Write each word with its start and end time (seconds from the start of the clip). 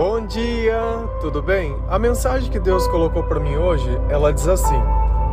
Bom 0.00 0.24
dia, 0.24 0.80
tudo 1.20 1.42
bem? 1.42 1.76
A 1.86 1.98
mensagem 1.98 2.50
que 2.50 2.58
Deus 2.58 2.88
colocou 2.88 3.22
para 3.24 3.38
mim 3.38 3.56
hoje, 3.56 4.00
ela 4.08 4.32
diz 4.32 4.48
assim: 4.48 4.82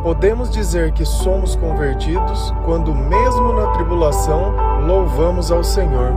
Podemos 0.02 0.50
dizer 0.50 0.92
que 0.92 1.06
somos 1.06 1.56
convertidos 1.56 2.52
quando 2.66 2.94
mesmo 2.94 3.54
na 3.54 3.68
tribulação 3.68 4.54
louvamos 4.86 5.50
ao 5.50 5.64
Senhor. 5.64 6.12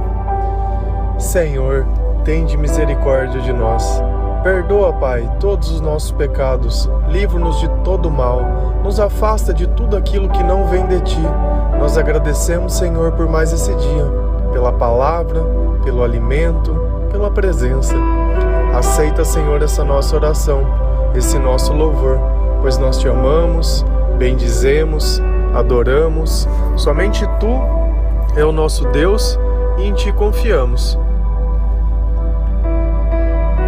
Senhor, 1.17 1.87
tende 2.25 2.57
misericórdia 2.57 3.39
de 3.39 3.53
nós. 3.53 4.03
Perdoa, 4.43 4.91
Pai, 4.91 5.33
todos 5.39 5.71
os 5.71 5.79
nossos 5.79 6.11
pecados, 6.11 6.89
livra-nos 7.07 7.57
de 7.57 7.69
todo 7.85 8.11
mal, 8.11 8.41
nos 8.83 8.99
afasta 8.99 9.53
de 9.53 9.65
tudo 9.65 9.95
aquilo 9.95 10.27
que 10.27 10.43
não 10.43 10.67
vem 10.67 10.85
de 10.87 10.99
ti. 10.99 11.23
Nós 11.79 11.97
agradecemos, 11.97 12.73
Senhor, 12.73 13.13
por 13.13 13.29
mais 13.29 13.53
esse 13.53 13.73
dia, 13.73 14.11
pela 14.51 14.73
palavra, 14.73 15.41
pelo 15.85 16.03
alimento, 16.03 16.75
pela 17.09 17.31
presença. 17.31 17.95
Aceita, 18.73 19.25
Senhor, 19.25 19.61
essa 19.61 19.83
nossa 19.83 20.15
oração, 20.15 20.65
esse 21.13 21.37
nosso 21.37 21.73
louvor, 21.73 22.17
pois 22.61 22.77
nós 22.77 22.97
te 22.97 23.07
amamos, 23.07 23.85
bendizemos, 24.17 25.21
adoramos. 25.53 26.47
Somente 26.77 27.27
tu 27.39 27.59
é 28.35 28.45
o 28.45 28.51
nosso 28.51 28.87
Deus 28.89 29.37
e 29.77 29.87
em 29.87 29.93
ti 29.93 30.11
confiamos. 30.13 30.97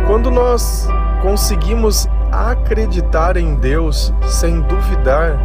Quando 0.08 0.32
nós 0.32 0.88
conseguimos 1.22 2.08
acreditar 2.32 3.36
em 3.38 3.56
Deus 3.56 4.14
sem 4.26 4.62
duvidar, 4.62 5.38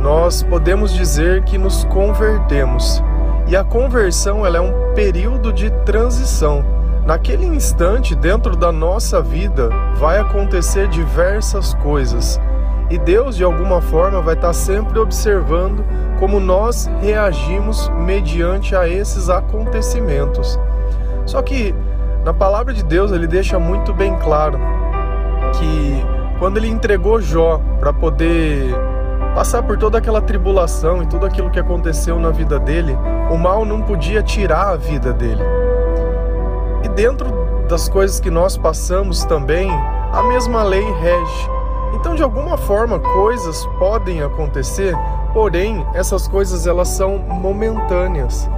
nós 0.00 0.42
podemos 0.42 0.92
dizer 0.92 1.42
que 1.44 1.58
nos 1.58 1.84
convertemos. 1.84 3.02
E 3.46 3.56
a 3.56 3.64
conversão 3.64 4.44
ela 4.44 4.58
é 4.58 4.60
um 4.60 4.94
período 4.94 5.52
de 5.52 5.70
transição. 5.84 6.77
Naquele 7.08 7.46
instante, 7.46 8.14
dentro 8.14 8.54
da 8.54 8.70
nossa 8.70 9.22
vida, 9.22 9.70
vai 9.96 10.18
acontecer 10.18 10.88
diversas 10.88 11.72
coisas. 11.72 12.38
E 12.90 12.98
Deus, 12.98 13.34
de 13.34 13.42
alguma 13.42 13.80
forma, 13.80 14.20
vai 14.20 14.34
estar 14.34 14.52
sempre 14.52 14.98
observando 14.98 15.82
como 16.20 16.38
nós 16.38 16.84
reagimos 17.00 17.88
mediante 18.04 18.76
a 18.76 18.86
esses 18.86 19.30
acontecimentos. 19.30 20.60
Só 21.24 21.40
que 21.40 21.74
na 22.26 22.34
palavra 22.34 22.74
de 22.74 22.84
Deus 22.84 23.10
ele 23.10 23.26
deixa 23.26 23.58
muito 23.58 23.94
bem 23.94 24.14
claro 24.18 24.60
que 25.54 26.04
quando 26.38 26.58
ele 26.58 26.68
entregou 26.68 27.22
Jó 27.22 27.58
para 27.80 27.90
poder 27.90 28.74
passar 29.34 29.62
por 29.62 29.78
toda 29.78 29.96
aquela 29.96 30.20
tribulação 30.20 31.02
e 31.02 31.06
tudo 31.06 31.24
aquilo 31.24 31.50
que 31.50 31.58
aconteceu 31.58 32.20
na 32.20 32.28
vida 32.28 32.58
dele, 32.58 32.94
o 33.30 33.38
mal 33.38 33.64
não 33.64 33.80
podia 33.80 34.22
tirar 34.22 34.72
a 34.72 34.76
vida 34.76 35.10
dele. 35.10 35.57
Dentro 36.98 37.30
das 37.68 37.88
coisas 37.88 38.18
que 38.18 38.28
nós 38.28 38.56
passamos 38.56 39.24
também, 39.24 39.70
a 40.12 40.20
mesma 40.24 40.64
lei 40.64 40.82
rege. 40.82 41.48
Então, 41.94 42.16
de 42.16 42.24
alguma 42.24 42.56
forma, 42.56 42.98
coisas 42.98 43.64
podem 43.78 44.20
acontecer, 44.20 44.96
porém, 45.32 45.86
essas 45.94 46.26
coisas 46.26 46.66
elas 46.66 46.88
são 46.88 47.16
momentâneas. 47.18 48.50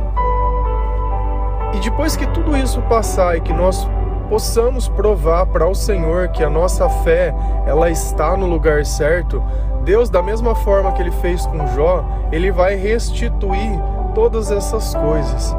E 1.75 1.81
depois 1.81 2.17
que 2.17 2.27
tudo 2.29 2.57
isso 2.57 2.81
passar 2.89 3.37
e 3.37 3.43
que 3.43 3.53
nós 3.53 3.87
possamos 4.31 4.89
provar 4.89 5.45
para 5.45 5.69
o 5.69 5.75
Senhor 5.75 6.29
que 6.29 6.43
a 6.43 6.49
nossa 6.49 6.89
fé 6.89 7.35
ela 7.67 7.91
está 7.91 8.39
no 8.39 8.47
lugar 8.47 8.87
certo, 8.87 9.45
Deus 9.85 10.09
da 10.09 10.23
mesma 10.23 10.55
forma 10.55 10.93
que 10.93 11.03
ele 11.03 11.13
fez 11.13 11.45
com 11.45 11.67
Jó, 11.75 12.03
ele 12.33 12.51
vai 12.51 12.75
restituir 12.75 13.79
todas 14.15 14.51
essas 14.51 14.95
coisas. 14.95 15.55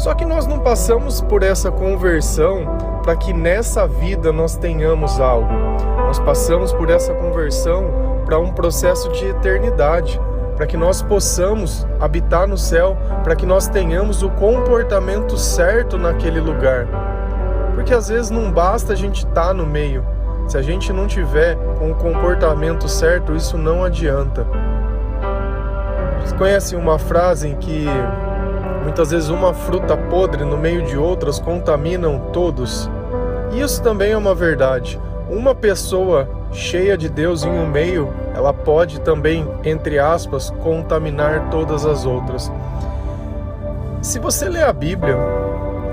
Só 0.00 0.14
que 0.14 0.24
nós 0.24 0.46
não 0.46 0.58
passamos 0.58 1.20
por 1.20 1.42
essa 1.42 1.70
conversão 1.70 2.64
para 3.02 3.14
que 3.14 3.34
nessa 3.34 3.86
vida 3.86 4.32
nós 4.32 4.56
tenhamos 4.56 5.20
algo. 5.20 5.52
Nós 6.06 6.18
passamos 6.18 6.72
por 6.72 6.88
essa 6.88 7.12
conversão 7.12 7.84
para 8.24 8.38
um 8.38 8.50
processo 8.50 9.10
de 9.10 9.26
eternidade 9.26 10.18
para 10.56 10.66
que 10.66 10.74
nós 10.74 11.02
possamos 11.02 11.86
habitar 12.00 12.48
no 12.48 12.56
céu, 12.56 12.96
para 13.22 13.36
que 13.36 13.44
nós 13.44 13.68
tenhamos 13.68 14.22
o 14.22 14.30
comportamento 14.30 15.36
certo 15.36 15.98
naquele 15.98 16.40
lugar. 16.40 16.86
Porque 17.74 17.92
às 17.92 18.08
vezes 18.08 18.30
não 18.30 18.50
basta 18.50 18.94
a 18.94 18.96
gente 18.96 19.26
estar 19.26 19.48
tá 19.48 19.54
no 19.54 19.66
meio, 19.66 20.02
se 20.48 20.56
a 20.56 20.62
gente 20.62 20.94
não 20.94 21.06
tiver 21.06 21.58
o 21.78 21.94
comportamento 21.94 22.88
certo, 22.88 23.36
isso 23.36 23.58
não 23.58 23.84
adianta. 23.84 24.46
Vocês 26.20 26.32
conhecem 26.32 26.78
uma 26.78 26.98
frase 26.98 27.48
em 27.48 27.56
que 27.56 27.86
muitas 28.82 29.10
vezes 29.10 29.28
uma 29.28 29.52
fruta 29.52 29.96
podre 29.96 30.44
no 30.44 30.56
meio 30.56 30.82
de 30.82 30.96
outras 30.96 31.38
contaminam 31.38 32.18
todos? 32.32 32.90
Isso 33.52 33.82
também 33.82 34.12
é 34.12 34.16
uma 34.16 34.34
verdade. 34.34 35.00
Uma 35.28 35.54
pessoa 35.54 36.28
cheia 36.52 36.96
de 36.96 37.08
Deus 37.08 37.44
em 37.44 37.50
um 37.50 37.66
meio, 37.66 38.08
ela 38.34 38.52
pode 38.52 39.00
também, 39.00 39.46
entre 39.64 39.98
aspas, 39.98 40.50
contaminar 40.62 41.50
todas 41.50 41.86
as 41.86 42.04
outras. 42.04 42.50
Se 44.02 44.18
você 44.18 44.48
lê 44.48 44.62
a 44.62 44.72
Bíblia, 44.72 45.16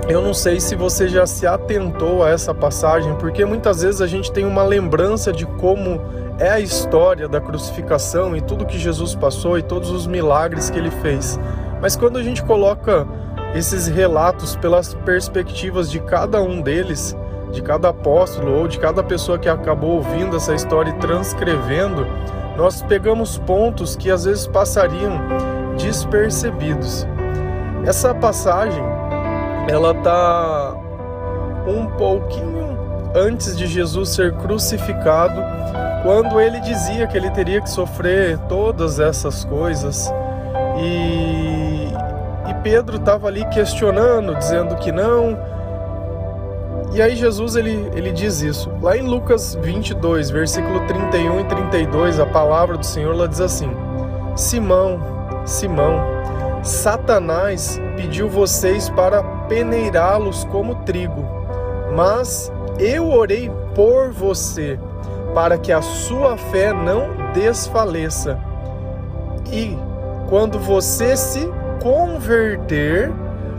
eu 0.08 0.22
não 0.22 0.32
sei 0.32 0.58
se 0.58 0.74
você 0.74 1.06
já 1.06 1.26
se 1.26 1.46
atentou 1.46 2.24
a 2.24 2.30
essa 2.30 2.54
passagem, 2.54 3.14
porque 3.16 3.44
muitas 3.44 3.82
vezes 3.82 4.00
a 4.00 4.06
gente 4.06 4.32
tem 4.32 4.46
uma 4.46 4.62
lembrança 4.62 5.30
de 5.30 5.44
como 5.44 6.00
é 6.38 6.48
a 6.48 6.60
história 6.60 7.28
da 7.28 7.40
crucificação 7.40 8.34
e 8.34 8.40
tudo 8.40 8.64
que 8.64 8.78
Jesus 8.78 9.14
passou 9.14 9.58
e 9.58 9.62
todos 9.62 9.90
os 9.90 10.06
milagres 10.06 10.70
que 10.70 10.78
ele 10.78 10.90
fez. 10.90 11.38
Mas 11.80 11.96
quando 11.96 12.18
a 12.18 12.22
gente 12.22 12.42
coloca 12.42 13.06
esses 13.54 13.86
relatos 13.86 14.56
pelas 14.56 14.94
perspectivas 14.94 15.90
de 15.90 16.00
cada 16.00 16.42
um 16.42 16.60
deles, 16.60 17.16
de 17.52 17.62
cada 17.62 17.88
apóstolo 17.88 18.58
ou 18.58 18.68
de 18.68 18.78
cada 18.78 19.02
pessoa 19.02 19.38
que 19.38 19.48
acabou 19.48 19.96
ouvindo 19.96 20.36
essa 20.36 20.54
história 20.54 20.90
e 20.90 20.94
transcrevendo, 20.94 22.06
nós 22.56 22.82
pegamos 22.82 23.38
pontos 23.38 23.96
que 23.96 24.10
às 24.10 24.24
vezes 24.24 24.46
passariam 24.46 25.18
despercebidos. 25.78 27.06
Essa 27.86 28.14
passagem, 28.14 28.82
ela 29.68 29.94
tá 29.94 30.74
um 31.66 31.86
pouquinho 31.96 32.76
antes 33.14 33.56
de 33.56 33.66
Jesus 33.66 34.10
ser 34.10 34.34
crucificado, 34.34 35.40
quando 36.02 36.40
ele 36.40 36.60
dizia 36.60 37.06
que 37.06 37.16
ele 37.16 37.30
teria 37.30 37.60
que 37.60 37.70
sofrer 37.70 38.38
todas 38.48 39.00
essas 39.00 39.44
coisas. 39.44 40.12
E, 40.78 41.88
e 42.50 42.54
Pedro 42.62 42.96
estava 42.96 43.28
ali 43.28 43.44
questionando, 43.46 44.34
dizendo 44.36 44.76
que 44.76 44.92
não, 44.92 45.36
e 46.92 47.02
aí 47.02 47.14
Jesus 47.14 47.54
ele, 47.54 47.90
ele 47.94 48.12
diz 48.12 48.40
isso. 48.40 48.70
Lá 48.80 48.96
em 48.96 49.02
Lucas 49.02 49.54
22, 49.60 50.30
versículo 50.30 50.80
31 50.86 51.40
e 51.40 51.44
32, 51.44 52.18
a 52.18 52.26
palavra 52.26 52.76
do 52.76 52.84
Senhor 52.84 53.14
ela 53.14 53.28
diz 53.28 53.40
assim: 53.40 53.70
Simão, 54.34 54.98
Simão, 55.44 56.00
Satanás 56.62 57.80
pediu 57.96 58.28
vocês 58.28 58.88
para 58.88 59.22
peneirá-los 59.48 60.44
como 60.44 60.76
trigo, 60.76 61.24
mas 61.94 62.50
eu 62.78 63.10
orei 63.10 63.50
por 63.74 64.10
você, 64.10 64.78
para 65.34 65.58
que 65.58 65.70
a 65.70 65.82
sua 65.82 66.36
fé 66.36 66.72
não 66.72 67.32
desfaleça. 67.34 68.38
E 69.52 69.76
quando 70.28 70.58
você 70.58 71.16
se 71.16 71.50
converter, 71.82 73.10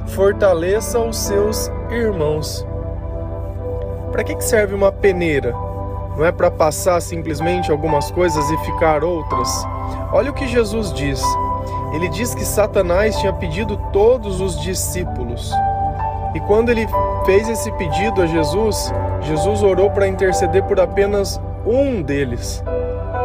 fortaleça 0.08 1.00
os 1.00 1.18
seus 1.18 1.72
irmãos. 1.90 2.66
Para 4.12 4.24
que, 4.24 4.36
que 4.36 4.44
serve 4.44 4.76
uma 4.76 4.92
peneira? 4.92 5.52
Não 6.16 6.26
é 6.26 6.32
para 6.32 6.52
passar 6.52 7.02
simplesmente 7.02 7.72
algumas 7.72 8.12
coisas 8.12 8.50
e 8.50 8.58
ficar 8.60 9.04
outras? 9.04 9.50
Olha 10.12 10.32
o 10.32 10.34
que 10.34 10.48
Jesus 10.48 10.94
diz. 10.94 11.24
Ele 11.94 12.08
diz 12.10 12.36
que 12.36 12.46
Satanás 12.46 13.18
tinha 13.18 13.34
pedido 13.34 13.78
todos 13.92 14.40
os 14.40 14.60
discípulos. 14.62 15.52
E 16.36 16.40
quando 16.42 16.70
ele 16.70 16.88
fez 17.26 17.50
esse 17.50 17.72
pedido 17.74 18.22
a 18.22 18.28
Jesus, 18.28 18.94
Jesus 19.22 19.64
orou 19.64 19.90
para 19.90 20.08
interceder 20.08 20.64
por 20.64 20.80
apenas 20.80 21.42
um 21.66 22.02
deles. 22.04 22.64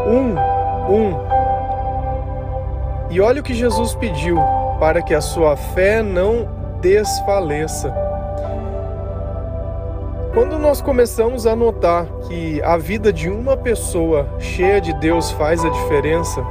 Um, 0.06 0.34
um. 0.90 1.33
E 3.14 3.20
olha 3.20 3.40
o 3.40 3.44
que 3.44 3.54
Jesus 3.54 3.94
pediu: 3.94 4.36
para 4.80 5.00
que 5.00 5.14
a 5.14 5.20
sua 5.20 5.56
fé 5.56 6.02
não 6.02 6.48
desfaleça. 6.80 7.94
Quando 10.34 10.58
nós 10.58 10.80
começamos 10.80 11.46
a 11.46 11.54
notar 11.54 12.06
que 12.26 12.60
a 12.60 12.76
vida 12.76 13.12
de 13.12 13.30
uma 13.30 13.56
pessoa 13.56 14.26
cheia 14.40 14.80
de 14.80 14.92
Deus 14.94 15.30
faz 15.30 15.64
a 15.64 15.68
diferença, 15.68 16.44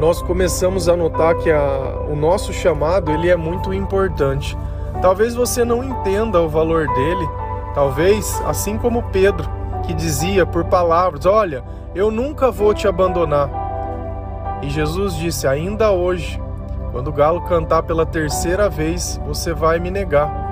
nós 0.00 0.22
começamos 0.22 0.88
a 0.88 0.96
notar 0.96 1.34
que 1.36 1.50
a, 1.50 2.06
o 2.08 2.16
nosso 2.16 2.50
chamado 2.50 3.10
ele 3.10 3.28
é 3.28 3.36
muito 3.36 3.74
importante. 3.74 4.56
Talvez 5.02 5.34
você 5.34 5.66
não 5.66 5.84
entenda 5.84 6.40
o 6.40 6.48
valor 6.48 6.88
dele, 6.94 7.28
talvez 7.74 8.40
assim 8.46 8.78
como 8.78 9.02
Pedro, 9.10 9.50
que 9.82 9.92
dizia 9.92 10.46
por 10.46 10.64
palavras: 10.64 11.26
Olha, 11.26 11.62
eu 11.94 12.10
nunca 12.10 12.50
vou 12.50 12.72
te 12.72 12.88
abandonar. 12.88 13.63
E 14.64 14.70
Jesus 14.70 15.14
disse: 15.16 15.46
Ainda 15.46 15.92
hoje, 15.92 16.40
quando 16.90 17.08
o 17.08 17.12
galo 17.12 17.42
cantar 17.42 17.82
pela 17.82 18.06
terceira 18.06 18.66
vez, 18.70 19.20
você 19.26 19.52
vai 19.52 19.78
me 19.78 19.90
negar. 19.90 20.42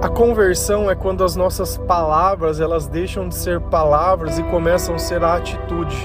A 0.00 0.08
conversão 0.08 0.88
é 0.88 0.94
quando 0.94 1.24
as 1.24 1.34
nossas 1.34 1.76
palavras 1.76 2.60
elas 2.60 2.86
deixam 2.86 3.28
de 3.28 3.34
ser 3.34 3.60
palavras 3.60 4.38
e 4.38 4.42
começam 4.44 4.94
a 4.94 4.98
ser 4.98 5.24
a 5.24 5.34
atitude. 5.34 5.96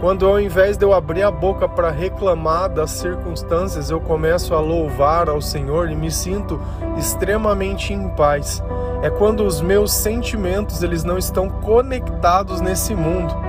Quando 0.00 0.26
ao 0.26 0.40
invés 0.40 0.76
de 0.76 0.84
eu 0.84 0.92
abrir 0.92 1.22
a 1.22 1.30
boca 1.30 1.68
para 1.68 1.90
reclamar 1.90 2.68
das 2.68 2.90
circunstâncias, 2.90 3.90
eu 3.90 4.00
começo 4.00 4.54
a 4.54 4.60
louvar 4.60 5.28
ao 5.28 5.40
Senhor 5.40 5.88
e 5.88 5.94
me 5.94 6.10
sinto 6.10 6.60
extremamente 6.98 7.92
em 7.92 8.08
paz. 8.08 8.62
É 9.02 9.08
quando 9.10 9.44
os 9.44 9.60
meus 9.60 9.92
sentimentos 9.92 10.82
eles 10.82 11.04
não 11.04 11.16
estão 11.16 11.48
conectados 11.48 12.60
nesse 12.60 12.94
mundo. 12.94 13.47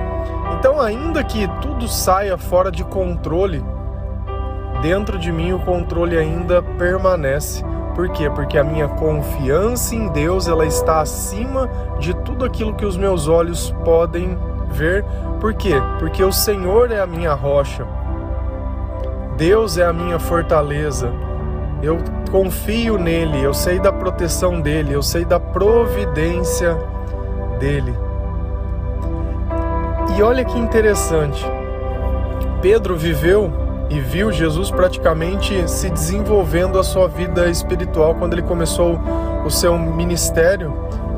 Então, 0.60 0.78
ainda 0.78 1.24
que 1.24 1.48
tudo 1.62 1.88
saia 1.88 2.36
fora 2.36 2.70
de 2.70 2.84
controle, 2.84 3.64
dentro 4.82 5.18
de 5.18 5.32
mim 5.32 5.54
o 5.54 5.60
controle 5.60 6.18
ainda 6.18 6.62
permanece. 6.62 7.64
Por 7.94 8.10
quê? 8.10 8.28
Porque 8.28 8.58
a 8.58 8.62
minha 8.62 8.86
confiança 8.86 9.94
em 9.94 10.08
Deus 10.08 10.48
ela 10.48 10.66
está 10.66 11.00
acima 11.00 11.66
de 11.98 12.12
tudo 12.12 12.44
aquilo 12.44 12.74
que 12.74 12.84
os 12.84 12.94
meus 12.98 13.26
olhos 13.26 13.74
podem 13.86 14.36
ver. 14.70 15.02
Por 15.40 15.54
quê? 15.54 15.76
Porque 15.98 16.22
o 16.22 16.30
Senhor 16.30 16.92
é 16.92 17.00
a 17.00 17.06
minha 17.06 17.32
rocha. 17.32 17.86
Deus 19.38 19.78
é 19.78 19.86
a 19.86 19.94
minha 19.94 20.18
fortaleza. 20.18 21.10
Eu 21.82 21.96
confio 22.30 22.98
nele, 22.98 23.42
eu 23.42 23.54
sei 23.54 23.78
da 23.78 23.90
proteção 23.90 24.60
dele, 24.60 24.92
eu 24.92 25.02
sei 25.02 25.24
da 25.24 25.40
providência 25.40 26.76
dele. 27.58 28.09
E 30.20 30.22
olha 30.22 30.44
que 30.44 30.58
interessante. 30.58 31.42
Pedro 32.60 32.94
viveu 32.94 33.50
e 33.88 33.98
viu 34.00 34.30
Jesus 34.30 34.70
praticamente 34.70 35.66
se 35.66 35.88
desenvolvendo 35.88 36.78
a 36.78 36.84
sua 36.84 37.08
vida 37.08 37.48
espiritual 37.48 38.14
quando 38.14 38.34
ele 38.34 38.42
começou 38.42 39.00
o 39.46 39.50
seu 39.50 39.78
ministério 39.78 40.74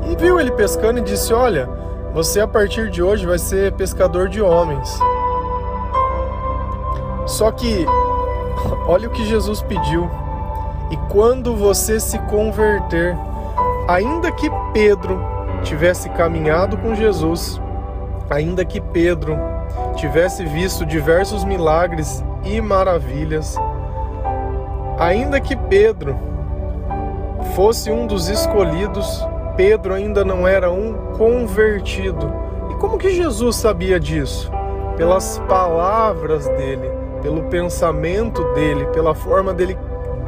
e 0.09 0.15
viu 0.15 0.39
ele 0.39 0.53
pescando 0.53 1.01
e 1.01 1.03
disse: 1.03 1.35
Olha, 1.35 1.69
você 2.15 2.43
a 2.43 2.47
partir 2.47 2.91
de 2.91 3.03
hoje 3.03 3.27
vai 3.27 3.41
ser 3.41 3.73
pescador 3.73 4.29
de 4.29 4.41
homens. 4.41 4.97
Só 7.27 7.51
que, 7.51 7.85
olha 8.87 9.09
o 9.09 9.11
que 9.11 9.27
Jesus 9.27 9.63
pediu. 9.63 10.09
E 10.93 10.97
quando 11.11 11.57
você 11.57 11.99
se 11.99 12.21
converter, 12.31 13.17
ainda 13.89 14.31
que 14.31 14.49
Pedro 14.73 15.21
tivesse 15.65 16.09
caminhado 16.11 16.77
com 16.77 16.95
Jesus, 16.95 17.61
ainda 18.31 18.65
que 18.65 18.81
Pedro 18.81 19.39
tivesse 19.97 20.45
visto 20.45 20.85
diversos 20.87 21.45
milagres 21.45 22.25
e 22.45 22.61
maravilhas. 22.61 23.57
Ainda 24.99 25.41
que 25.41 25.57
Pedro 25.57 26.17
fosse 27.55 27.91
um 27.91 28.07
dos 28.07 28.29
escolhidos, 28.29 29.27
Pedro 29.57 29.95
ainda 29.95 30.25
não 30.25 30.47
era 30.47 30.71
um 30.71 30.95
convertido. 31.17 32.33
E 32.71 32.75
como 32.75 32.99
que 32.99 33.11
Jesus 33.11 33.57
sabia 33.57 33.99
disso? 33.99 34.51
Pelas 34.97 35.39
palavras 35.49 36.47
dele, 36.49 36.91
pelo 37.21 37.45
pensamento 37.45 38.43
dele, 38.55 38.87
pela 38.87 39.15
forma 39.15 39.53
dele 39.53 39.77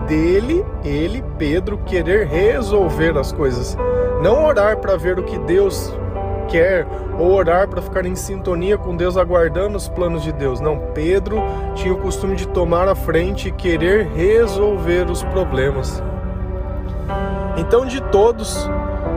dele, 0.07 0.65
ele, 0.85 1.25
Pedro, 1.39 1.79
querer 1.79 2.27
resolver 2.27 3.17
as 3.19 3.33
coisas. 3.33 3.77
Não 4.23 4.45
orar 4.45 4.79
para 4.79 4.97
ver 4.97 5.19
o 5.19 5.23
que 5.23 5.39
Deus 5.39 5.93
quer 6.45 6.87
ou 7.19 7.33
orar 7.33 7.69
para 7.69 7.83
ficar 7.83 8.05
em 8.07 8.15
sintonia 8.15 8.77
com 8.77 8.97
Deus, 8.97 9.17
aguardando 9.17 9.77
os 9.77 9.89
planos 9.89 10.23
de 10.23 10.33
Deus. 10.33 10.61
Não, 10.61 10.79
Pedro 10.95 11.43
tinha 11.75 11.93
o 11.93 11.99
costume 11.99 12.37
de 12.37 12.49
tomar 12.49 12.89
a 12.89 12.95
frente 12.95 13.49
e 13.49 13.53
querer 13.53 14.07
resolver 14.09 15.11
os 15.11 15.23
problemas. 15.23 16.03
Então, 17.57 17.87
de 17.87 18.01
todos, 18.01 18.69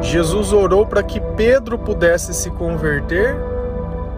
Jesus 0.02 0.54
orou 0.54 0.86
para 0.86 1.02
que 1.02 1.20
Pedro 1.20 1.78
pudesse 1.78 2.34
se 2.34 2.52
converter, 2.52 3.36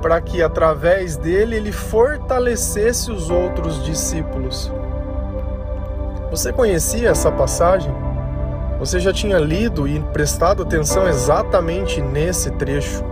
para 0.01 0.19
que 0.19 0.41
através 0.41 1.15
dele 1.15 1.55
ele 1.55 1.71
fortalecesse 1.71 3.11
os 3.11 3.29
outros 3.29 3.83
discípulos. 3.83 4.71
Você 6.31 6.53
conhecia 6.53 7.09
essa 7.09 7.31
passagem? 7.31 8.08
Você 8.79 8.99
já 8.99 9.11
tinha 9.11 9.37
lido 9.37 9.87
e 9.87 9.99
prestado 9.99 10.63
atenção 10.63 11.07
exatamente 11.07 12.01
nesse 12.01 12.49
trecho. 12.51 13.03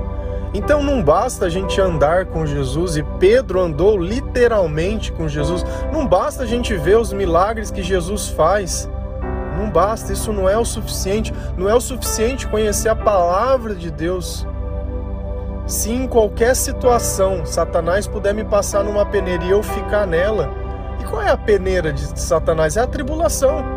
Então 0.53 0.81
não 0.81 1.03
basta 1.03 1.45
a 1.45 1.49
gente 1.49 1.79
andar 1.79 2.25
com 2.27 2.45
Jesus 2.45 2.95
e 2.95 3.03
Pedro 3.19 3.59
andou 3.59 3.97
literalmente 3.97 5.11
com 5.11 5.27
Jesus. 5.27 5.65
Não 5.91 6.07
basta 6.07 6.43
a 6.43 6.45
gente 6.45 6.73
ver 6.75 6.97
os 6.97 7.11
milagres 7.11 7.69
que 7.69 7.83
Jesus 7.83 8.29
faz. 8.29 8.89
Não 9.57 9.69
basta, 9.69 10.13
isso 10.13 10.31
não 10.31 10.47
é 10.47 10.57
o 10.57 10.63
suficiente. 10.63 11.33
Não 11.57 11.69
é 11.69 11.75
o 11.75 11.81
suficiente 11.81 12.47
conhecer 12.47 12.89
a 12.89 12.95
palavra 12.95 13.75
de 13.75 13.91
Deus. 13.91 14.47
Se 15.67 15.91
em 15.91 16.07
qualquer 16.07 16.55
situação 16.55 17.45
Satanás 17.45 18.07
puder 18.07 18.33
me 18.33 18.45
passar 18.45 18.85
numa 18.85 19.05
peneira 19.05 19.43
e 19.43 19.51
eu 19.51 19.61
ficar 19.61 20.07
nela, 20.07 20.49
e 21.01 21.03
qual 21.03 21.21
é 21.21 21.29
a 21.29 21.37
peneira 21.37 21.91
de 21.91 22.17
Satanás? 22.17 22.77
É 22.77 22.81
a 22.81 22.87
tribulação. 22.87 23.76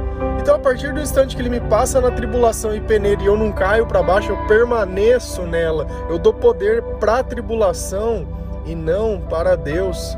Então, 0.51 0.59
a 0.59 0.65
partir 0.65 0.93
do 0.93 1.01
instante 1.01 1.37
que 1.37 1.43
ele 1.43 1.49
me 1.49 1.61
passa 1.61 2.01
na 2.01 2.11
tribulação 2.11 2.75
e 2.75 2.81
peneira 2.81 3.23
e 3.23 3.27
eu 3.27 3.37
não 3.37 3.53
caio 3.53 3.87
para 3.87 4.03
baixo, 4.03 4.33
eu 4.33 4.47
permaneço 4.49 5.43
nela. 5.43 5.87
Eu 6.09 6.19
dou 6.19 6.35
poder 6.35 6.83
para 6.99 7.21
a 7.21 7.23
tribulação 7.23 8.27
e 8.67 8.75
não 8.75 9.21
para 9.21 9.55
Deus. 9.55 10.17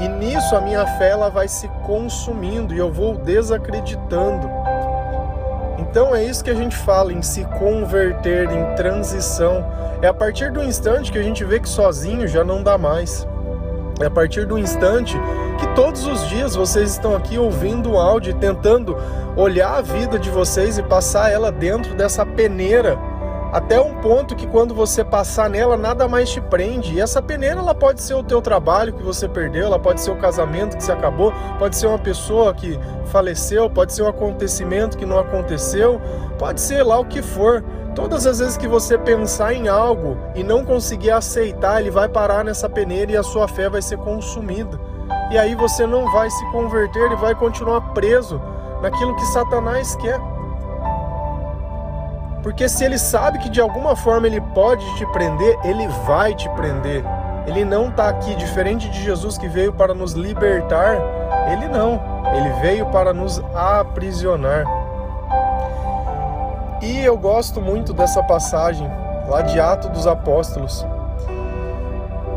E 0.00 0.08
nisso 0.08 0.56
a 0.56 0.60
minha 0.60 0.84
fé 0.98 1.10
ela 1.10 1.28
vai 1.28 1.46
se 1.46 1.68
consumindo 1.86 2.74
e 2.74 2.78
eu 2.78 2.90
vou 2.90 3.14
desacreditando. 3.14 4.50
Então 5.78 6.16
é 6.16 6.24
isso 6.24 6.42
que 6.42 6.50
a 6.50 6.54
gente 6.54 6.74
fala 6.74 7.12
em 7.12 7.22
se 7.22 7.44
converter, 7.56 8.50
em 8.50 8.74
transição. 8.74 9.64
É 10.02 10.08
a 10.08 10.14
partir 10.14 10.50
do 10.50 10.64
instante 10.64 11.12
que 11.12 11.18
a 11.18 11.22
gente 11.22 11.44
vê 11.44 11.60
que 11.60 11.68
sozinho 11.68 12.26
já 12.26 12.42
não 12.42 12.60
dá 12.60 12.76
mais. 12.76 13.24
É 14.00 14.06
a 14.06 14.10
partir 14.10 14.46
do 14.46 14.58
instante 14.58 15.16
que 15.60 15.66
todos 15.74 16.06
os 16.06 16.26
dias 16.28 16.56
vocês 16.56 16.90
estão 16.90 17.14
aqui 17.14 17.38
ouvindo 17.38 17.92
o 17.92 17.98
áudio 17.98 18.34
tentando 18.34 18.96
olhar 19.40 19.78
a 19.78 19.80
vida 19.80 20.18
de 20.18 20.28
vocês 20.30 20.76
e 20.76 20.82
passar 20.82 21.30
ela 21.30 21.50
dentro 21.50 21.94
dessa 21.94 22.26
peneira 22.26 22.98
até 23.52 23.80
um 23.80 23.94
ponto 23.96 24.36
que 24.36 24.46
quando 24.46 24.72
você 24.74 25.02
passar 25.02 25.50
nela 25.50 25.76
nada 25.76 26.06
mais 26.06 26.30
te 26.30 26.40
prende. 26.40 26.94
E 26.94 27.00
essa 27.00 27.20
peneira 27.20 27.58
ela 27.58 27.74
pode 27.74 28.00
ser 28.00 28.14
o 28.14 28.22
teu 28.22 28.40
trabalho 28.40 28.92
que 28.92 29.02
você 29.02 29.28
perdeu, 29.28 29.66
ela 29.66 29.78
pode 29.78 30.00
ser 30.00 30.12
o 30.12 30.16
casamento 30.16 30.76
que 30.76 30.84
se 30.84 30.92
acabou, 30.92 31.32
pode 31.58 31.76
ser 31.76 31.88
uma 31.88 31.98
pessoa 31.98 32.54
que 32.54 32.78
faleceu, 33.06 33.68
pode 33.68 33.92
ser 33.92 34.02
um 34.02 34.08
acontecimento 34.08 34.96
que 34.96 35.04
não 35.04 35.18
aconteceu, 35.18 36.00
pode 36.38 36.60
ser 36.60 36.84
lá 36.84 36.98
o 36.98 37.04
que 37.04 37.22
for. 37.22 37.64
Todas 37.94 38.24
as 38.24 38.38
vezes 38.38 38.56
que 38.56 38.68
você 38.68 38.96
pensar 38.96 39.52
em 39.52 39.66
algo 39.66 40.16
e 40.36 40.44
não 40.44 40.64
conseguir 40.64 41.10
aceitar, 41.10 41.80
ele 41.80 41.90
vai 41.90 42.08
parar 42.08 42.44
nessa 42.44 42.68
peneira 42.68 43.10
e 43.12 43.16
a 43.16 43.22
sua 43.22 43.48
fé 43.48 43.68
vai 43.68 43.82
ser 43.82 43.98
consumida. 43.98 44.78
E 45.32 45.36
aí 45.36 45.56
você 45.56 45.86
não 45.86 46.10
vai 46.12 46.30
se 46.30 46.44
converter 46.52 47.10
e 47.10 47.16
vai 47.16 47.34
continuar 47.34 47.80
preso 47.92 48.40
naquilo 48.82 49.14
que 49.16 49.24
Satanás 49.26 49.94
quer. 49.96 50.20
Porque 52.42 52.68
se 52.68 52.84
ele 52.84 52.98
sabe 52.98 53.38
que 53.38 53.50
de 53.50 53.60
alguma 53.60 53.94
forma 53.94 54.26
ele 54.26 54.40
pode 54.40 54.84
te 54.96 55.06
prender, 55.06 55.58
ele 55.64 55.86
vai 56.06 56.34
te 56.34 56.48
prender. 56.50 57.04
Ele 57.46 57.64
não 57.64 57.88
está 57.88 58.08
aqui, 58.08 58.34
diferente 58.34 58.88
de 58.88 59.02
Jesus 59.02 59.36
que 59.36 59.48
veio 59.48 59.72
para 59.72 59.94
nos 59.94 60.12
libertar, 60.12 60.96
ele 61.52 61.68
não. 61.68 62.00
Ele 62.34 62.50
veio 62.60 62.86
para 62.86 63.12
nos 63.12 63.42
aprisionar. 63.54 64.64
E 66.80 67.04
eu 67.04 67.16
gosto 67.18 67.60
muito 67.60 67.92
dessa 67.92 68.22
passagem 68.22 68.90
lá 69.28 69.42
de 69.42 69.60
Atos 69.60 69.90
dos 69.90 70.06
Apóstolos. 70.06 70.86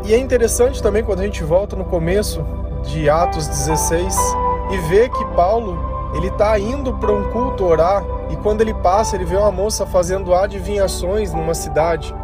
E 0.04 0.12
é 0.12 0.18
interessante 0.18 0.82
também 0.82 1.02
quando 1.02 1.20
a 1.20 1.24
gente 1.24 1.42
volta 1.42 1.74
no 1.74 1.84
começo 1.84 2.44
de 2.82 3.08
Atos 3.08 3.48
16 3.48 4.14
e 4.70 4.76
vê 4.88 5.08
que 5.08 5.24
Paulo 5.34 5.93
ele 6.14 6.28
está 6.28 6.58
indo 6.58 6.94
para 6.94 7.12
um 7.12 7.30
culto 7.30 7.64
orar 7.64 8.04
e 8.30 8.36
quando 8.36 8.60
ele 8.60 8.74
passa 8.74 9.16
ele 9.16 9.24
vê 9.24 9.36
uma 9.36 9.52
moça 9.52 9.84
fazendo 9.84 10.34
adivinhações 10.34 11.32
numa 11.32 11.54
cidade 11.54 12.14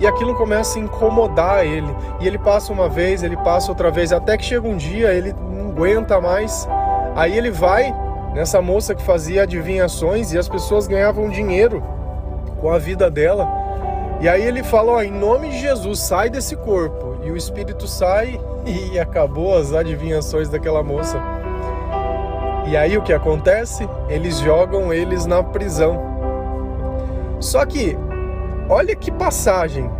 e 0.00 0.06
aquilo 0.06 0.34
começa 0.34 0.78
a 0.78 0.82
incomodar 0.82 1.64
ele 1.64 1.94
e 2.20 2.26
ele 2.26 2.38
passa 2.38 2.72
uma 2.72 2.88
vez 2.88 3.22
ele 3.22 3.36
passa 3.38 3.70
outra 3.70 3.90
vez 3.90 4.12
até 4.12 4.36
que 4.36 4.44
chega 4.44 4.66
um 4.66 4.76
dia 4.76 5.12
ele 5.12 5.32
não 5.32 5.70
aguenta 5.70 6.20
mais 6.20 6.68
aí 7.14 7.36
ele 7.36 7.50
vai 7.50 7.94
nessa 8.32 8.60
moça 8.60 8.94
que 8.94 9.02
fazia 9.02 9.42
adivinhações 9.42 10.32
e 10.32 10.38
as 10.38 10.48
pessoas 10.48 10.86
ganhavam 10.86 11.28
dinheiro 11.28 11.82
com 12.60 12.70
a 12.70 12.78
vida 12.78 13.10
dela. 13.10 13.48
E 14.20 14.28
aí 14.28 14.42
ele 14.42 14.62
fala: 14.62 14.92
ó, 14.92 15.02
em 15.02 15.10
nome 15.10 15.50
de 15.50 15.58
Jesus, 15.58 15.98
sai 15.98 16.30
desse 16.30 16.56
corpo. 16.56 17.16
E 17.24 17.30
o 17.30 17.36
espírito 17.36 17.86
sai 17.86 18.40
e 18.64 18.98
acabou 18.98 19.56
as 19.56 19.72
adivinhações 19.72 20.48
daquela 20.48 20.82
moça. 20.82 21.20
E 22.66 22.76
aí 22.76 22.96
o 22.96 23.02
que 23.02 23.12
acontece? 23.12 23.88
Eles 24.08 24.38
jogam 24.38 24.92
eles 24.92 25.26
na 25.26 25.42
prisão. 25.42 26.00
Só 27.40 27.66
que, 27.66 27.98
olha 28.68 28.94
que 28.94 29.10
passagem. 29.10 29.90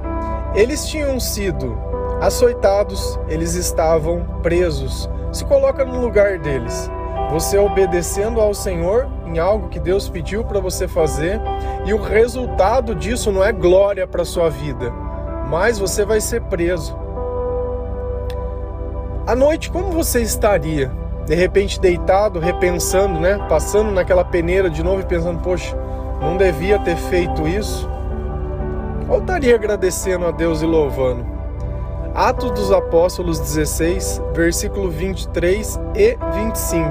Eles 0.55 0.87
tinham 0.87 1.19
sido 1.19 1.77
açoitados, 2.21 3.19
eles 3.29 3.55
estavam 3.55 4.25
presos. 4.43 5.11
Se 5.33 5.45
coloca 5.45 5.85
no 5.85 6.01
lugar 6.01 6.39
deles. 6.39 6.91
você 7.33 7.57
obedecendo 7.57 8.43
ao 8.43 8.53
Senhor 8.53 9.09
em 9.25 9.39
algo 9.39 9.71
que 9.71 9.81
Deus 9.81 10.07
pediu 10.07 10.45
para 10.45 10.61
você 10.61 10.87
fazer, 10.87 11.41
e 11.87 11.95
o 11.95 11.97
resultado 11.97 12.95
disso 12.95 13.33
não 13.33 13.43
é 13.43 13.51
glória 13.51 14.07
para 14.07 14.23
sua 14.23 14.51
vida, 14.51 14.91
mas 15.49 15.79
você 15.79 16.05
vai 16.05 16.21
ser 16.21 16.43
preso. 16.43 16.95
À 19.27 19.35
noite, 19.35 19.71
como 19.71 19.91
você 19.91 20.21
estaria? 20.21 20.93
De 21.27 21.35
repente 21.35 21.81
deitado, 21.81 22.41
repensando, 22.41 23.21
né? 23.21 23.39
Passando 23.49 23.91
naquela 23.91 24.25
peneira 24.25 24.69
de 24.69 24.83
novo 24.83 25.01
e 25.01 25.05
pensando, 25.05 25.41
poxa, 25.41 25.77
não 26.21 26.37
devia 26.37 26.79
ter 26.79 26.97
feito 26.97 27.47
isso? 27.47 27.89
Ou 29.09 29.19
estaria 29.19 29.55
agradecendo 29.55 30.27
a 30.27 30.31
Deus 30.31 30.63
e 30.63 30.67
louvando? 30.67 31.25
Atos 32.15 32.51
dos 32.51 32.71
Apóstolos 32.71 33.39
16, 33.39 34.21
versículo 34.35 34.91
23 34.91 35.81
e 35.95 36.19
25. 36.35 36.91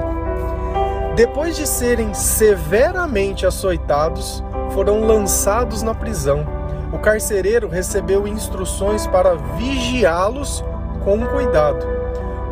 Depois 1.14 1.56
de 1.56 1.66
serem 1.66 2.12
severamente 2.14 3.46
açoitados, 3.46 4.42
foram 4.70 5.06
lançados 5.06 5.82
na 5.82 5.94
prisão. 5.94 6.46
O 6.92 6.98
carcereiro 6.98 7.68
recebeu 7.68 8.26
instruções 8.26 9.06
para 9.06 9.34
vigiá-los 9.56 10.64
com 11.04 11.24
cuidado. 11.26 12.01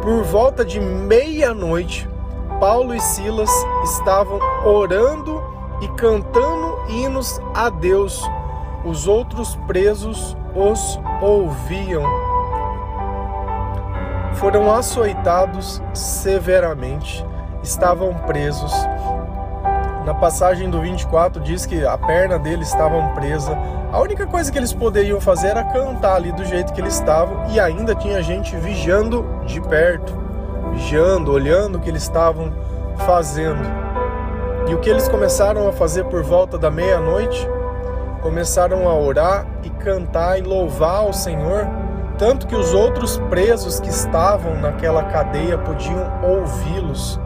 Por 0.02 0.22
volta 0.24 0.64
de 0.64 0.80
meia-noite, 0.80 2.08
Paulo 2.58 2.94
e 2.94 3.00
Silas 3.00 3.50
estavam 3.84 4.38
orando 4.64 5.42
e 5.82 5.88
cantando 5.88 6.78
hinos 6.88 7.38
a 7.54 7.68
Deus. 7.68 8.22
Os 8.82 9.06
outros 9.06 9.56
presos 9.66 10.34
os 10.54 10.98
ouviam. 11.20 12.04
Foram 14.36 14.74
açoitados 14.74 15.82
severamente 15.92 17.24
estavam 17.62 18.14
presos. 18.14 18.72
Na 20.04 20.14
passagem 20.14 20.70
do 20.70 20.80
24 20.80 21.42
diz 21.42 21.66
que 21.66 21.84
a 21.84 21.96
perna 21.98 22.38
deles 22.38 22.68
estava 22.68 23.08
presa. 23.14 23.56
A 23.92 24.00
única 24.00 24.26
coisa 24.26 24.50
que 24.50 24.56
eles 24.56 24.72
poderiam 24.72 25.20
fazer 25.20 25.48
era 25.48 25.64
cantar 25.64 26.16
ali 26.16 26.32
do 26.32 26.44
jeito 26.44 26.72
que 26.72 26.80
eles 26.80 26.94
estavam 26.94 27.50
e 27.50 27.60
ainda 27.60 27.94
tinha 27.94 28.22
gente 28.22 28.56
vigiando 28.56 29.26
de 29.44 29.60
perto, 29.60 30.16
vigiando, 30.72 31.30
olhando 31.30 31.76
o 31.76 31.80
que 31.80 31.90
eles 31.90 32.02
estavam 32.02 32.50
fazendo. 33.04 33.62
E 34.68 34.74
o 34.74 34.78
que 34.78 34.88
eles 34.88 35.06
começaram 35.08 35.68
a 35.68 35.72
fazer 35.72 36.04
por 36.04 36.22
volta 36.22 36.56
da 36.56 36.70
meia-noite? 36.70 37.46
Começaram 38.22 38.88
a 38.88 38.94
orar 38.94 39.46
e 39.62 39.70
cantar 39.70 40.38
e 40.38 40.42
louvar 40.42 41.00
ao 41.00 41.12
Senhor, 41.12 41.66
tanto 42.16 42.46
que 42.46 42.54
os 42.54 42.72
outros 42.72 43.18
presos 43.28 43.80
que 43.80 43.88
estavam 43.88 44.54
naquela 44.60 45.04
cadeia 45.04 45.58
podiam 45.58 46.10
ouvi-los 46.22 47.20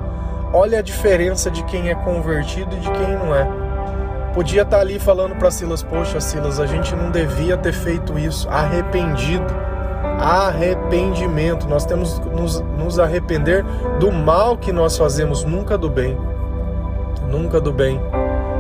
Olha 0.57 0.79
a 0.79 0.83
diferença 0.83 1.51
de 1.51 1.65
quem 1.65 1.89
é 1.89 1.97
convertido 1.97 2.77
e 2.77 2.79
de 2.79 2.89
quem 2.89 3.09
não 3.19 3.35
é. 3.35 3.45
Podia 4.33 4.63
estar 4.63 4.79
ali 4.79 5.01
falando 5.01 5.35
para 5.35 5.51
Silas: 5.51 5.83
Poxa, 5.83 6.21
Silas, 6.21 6.61
a 6.61 6.67
gente 6.67 6.95
não 6.95 7.11
devia 7.11 7.57
ter 7.57 7.73
feito 7.73 8.17
isso. 8.17 8.49
Arrependido. 8.49 9.53
Arrependimento. 10.21 11.67
Nós 11.69 11.85
temos 11.85 12.21
que 12.21 12.29
nos, 12.29 12.61
nos 12.79 13.01
arrepender 13.01 13.65
do 13.99 14.13
mal 14.13 14.57
que 14.57 14.71
nós 14.71 14.97
fazemos, 14.97 15.43
nunca 15.43 15.77
do 15.77 15.91
bem. 15.91 16.17
Nunca 17.29 17.61
do 17.61 17.73
bem. 17.73 18.01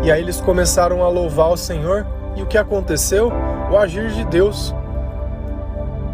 E 0.02 0.10
aí 0.10 0.20
eles 0.20 0.40
começaram 0.40 1.04
a 1.04 1.08
louvar 1.08 1.52
o 1.52 1.56
Senhor. 1.56 2.04
E 2.34 2.42
o 2.42 2.46
que 2.46 2.58
aconteceu? 2.58 3.30
O 3.70 3.78
agir 3.78 4.10
de 4.10 4.24
Deus. 4.24 4.74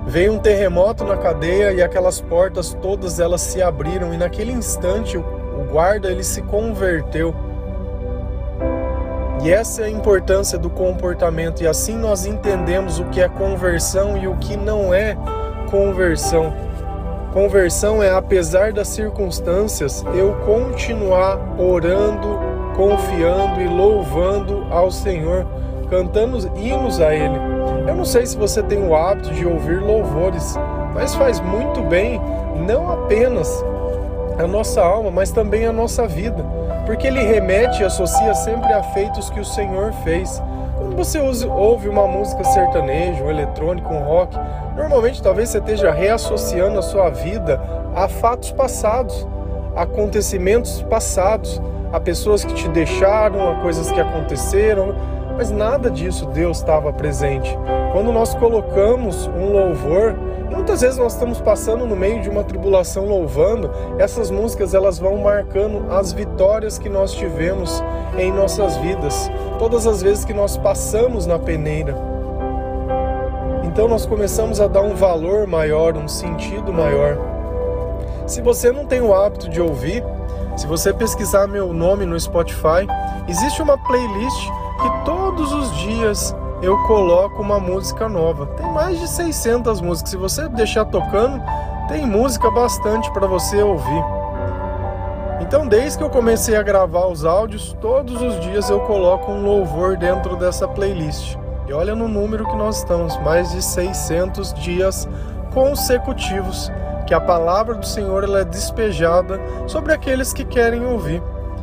Veio 0.07 0.35
um 0.35 0.39
terremoto 0.39 1.05
na 1.05 1.17
cadeia 1.17 1.73
e 1.73 1.83
aquelas 1.83 2.21
portas 2.21 2.77
todas 2.83 3.19
elas 3.19 3.41
se 3.41 3.63
abriram 3.63 4.13
e 4.13 4.19
naquele 4.19 4.53
instante 4.53 5.17
guarda 5.71 6.11
ele 6.11 6.25
se 6.25 6.43
converteu. 6.43 7.35
E 9.43 9.51
essa 9.51 9.83
é 9.83 9.85
a 9.87 9.91
importância 9.91 10.59
do 10.59 10.69
comportamento, 10.69 11.63
e 11.63 11.67
assim 11.67 11.97
nós 11.97 12.27
entendemos 12.27 12.99
o 12.99 13.05
que 13.07 13.23
é 13.23 13.29
conversão 13.29 14.17
e 14.17 14.29
o 14.29 14.37
que 14.37 14.55
não 14.55 14.93
é 14.93 15.17
conversão. 15.71 16.53
Conversão 17.33 18.03
é, 18.03 18.11
apesar 18.11 18.73
das 18.73 18.89
circunstâncias, 18.89 20.05
eu 20.15 20.35
continuar 20.45 21.39
orando, 21.59 22.39
confiando 22.77 23.63
e 23.63 23.69
louvando 23.69 24.67
ao 24.69 24.91
Senhor, 24.91 25.47
cantando 25.89 26.39
hinos 26.59 27.01
a 27.01 27.15
Ele. 27.15 27.39
Eu 27.89 27.95
não 27.95 28.05
sei 28.05 28.27
se 28.27 28.37
você 28.37 28.63
tem 28.63 28.87
o 28.87 28.95
hábito 28.95 29.33
de 29.33 29.47
ouvir 29.47 29.81
louvores, 29.81 30.55
mas 30.93 31.15
faz 31.15 31.41
muito 31.41 31.81
bem, 31.83 32.21
não 32.67 32.91
apenas 32.91 33.65
a 34.45 34.49
nossa 34.49 34.83
alma, 34.83 35.11
mas 35.11 35.31
também 35.31 35.67
a 35.67 35.73
nossa 35.73 36.07
vida, 36.07 36.45
porque 36.87 37.07
ele 37.07 37.23
remete 37.23 37.83
e 37.83 37.85
associa 37.85 38.35
sempre 38.35 38.73
a 38.73 38.83
feitos 38.83 39.31
que 39.31 39.41
o 39.41 39.45
Senhor 39.45 39.93
fez. 40.05 40.43
Quando 40.77 40.97
você 40.97 41.19
ouve 41.47 41.89
uma 41.89 42.07
música 42.07 42.43
sertaneja, 42.45 43.23
um 43.23 43.31
eletrônico, 43.31 43.93
um 43.93 44.03
rock, 44.03 44.37
normalmente 44.77 45.23
talvez 45.23 45.51
você 45.51 45.59
esteja 45.59 45.91
reassociando 45.91 46.79
a 46.79 46.83
sua 46.83 47.11
vida 47.11 47.61
a 47.95 48.09
fatos 48.09 48.51
passados, 48.53 49.27
a 49.77 49.83
acontecimentos 49.83 50.83
passados, 50.83 51.61
a 51.93 52.01
pessoas 52.01 52.45
que 52.45 52.55
te 52.55 52.69
deixaram, 52.69 53.51
a 53.51 53.61
coisas 53.61 53.91
que 53.91 54.01
aconteceram, 54.01 54.95
mas 55.37 55.51
nada 55.51 55.91
disso 55.91 56.27
Deus 56.27 56.59
estava 56.59 56.93
presente. 56.93 57.57
Quando 57.93 58.13
nós 58.13 58.35
colocamos 58.35 59.27
um 59.27 59.51
louvor, 59.53 60.15
muitas 60.49 60.81
vezes 60.81 60.97
nós 60.97 61.15
estamos 61.15 61.41
passando 61.41 61.85
no 61.85 61.97
meio 61.97 62.23
de 62.23 62.29
uma 62.29 62.45
tribulação 62.45 63.07
louvando, 63.07 63.69
essas 63.99 64.31
músicas 64.31 64.75
elas 64.75 64.97
vão 64.99 65.17
marcando 65.17 65.91
as 65.91 66.13
vitórias 66.13 66.79
que 66.79 66.89
nós 66.89 67.13
tivemos 67.13 67.83
em 68.17 68.31
nossas 68.33 68.77
vidas, 68.77 69.29
todas 69.59 69.89
as 69.89 70.03
vezes 70.03 70.25
que 70.25 70.33
nós 70.33 70.57
passamos 70.57 71.27
na 71.27 71.37
peneira. 71.37 71.97
Então 73.65 73.89
nós 73.89 74.07
começamos 74.07 74.61
a 74.61 74.69
dar 74.69 74.83
um 74.83 74.95
valor 74.95 75.49
maior, 75.49 75.97
um 75.97 76.07
sentido 76.07 76.73
maior. 76.73 77.19
Se 78.25 78.41
você 78.41 78.71
não 78.71 78.87
tem 78.87 79.01
o 79.01 79.13
hábito 79.13 79.49
de 79.49 79.61
ouvir, 79.61 80.05
se 80.57 80.65
você 80.65 80.93
pesquisar 80.93 81.49
meu 81.49 81.73
nome 81.73 82.07
no 82.07 82.19
Spotify, 82.19 82.87
existe 83.29 83.61
uma 83.61 83.77
playlist 83.77 84.49
que 84.81 85.05
todos 85.05 85.53
os 85.53 85.77
dias 85.79 86.35
eu 86.63 86.77
coloco 86.87 87.41
uma 87.41 87.59
música 87.59 88.09
nova. 88.09 88.47
Tem 88.47 88.71
mais 88.73 88.99
de 88.99 89.09
600 89.09 89.81
músicas. 89.81 90.11
Se 90.11 90.17
você 90.17 90.49
deixar 90.49 90.85
tocando, 90.85 91.43
tem 91.89 92.07
música 92.07 92.51
bastante 92.51 93.11
para 93.13 93.27
você 93.27 93.63
ouvir. 93.63 94.05
Então, 95.41 95.67
desde 95.67 95.99
que 95.99 96.05
eu 96.05 96.11
comecei 96.11 96.57
a 96.57 96.63
gravar 96.63 97.07
os 97.07 97.25
áudios, 97.25 97.77
todos 97.81 98.21
os 98.21 98.39
dias 98.41 98.69
eu 98.69 98.81
coloco 98.81 99.33
um 99.33 99.43
louvor 99.43 99.97
dentro 99.97 100.37
dessa 100.37 100.69
playlist. 100.69 101.37
E 101.67 101.73
olha 101.73 101.95
no 101.95 102.07
número 102.07 102.47
que 102.47 102.57
nós 102.57 102.79
estamos, 102.79 103.17
mais 103.19 103.51
de 103.53 103.63
600 103.63 104.53
dias 104.55 105.09
consecutivos 105.55 106.71
que 107.07 107.15
a 107.15 107.21
palavra 107.21 107.75
do 107.75 107.87
Senhor 107.87 108.23
ela 108.23 108.41
é 108.41 108.45
despejada 108.45 109.41
sobre 109.67 109.93
aqueles 109.93 110.33
que 110.33 110.45
querem 110.45 110.87
ouvir. 110.87 111.21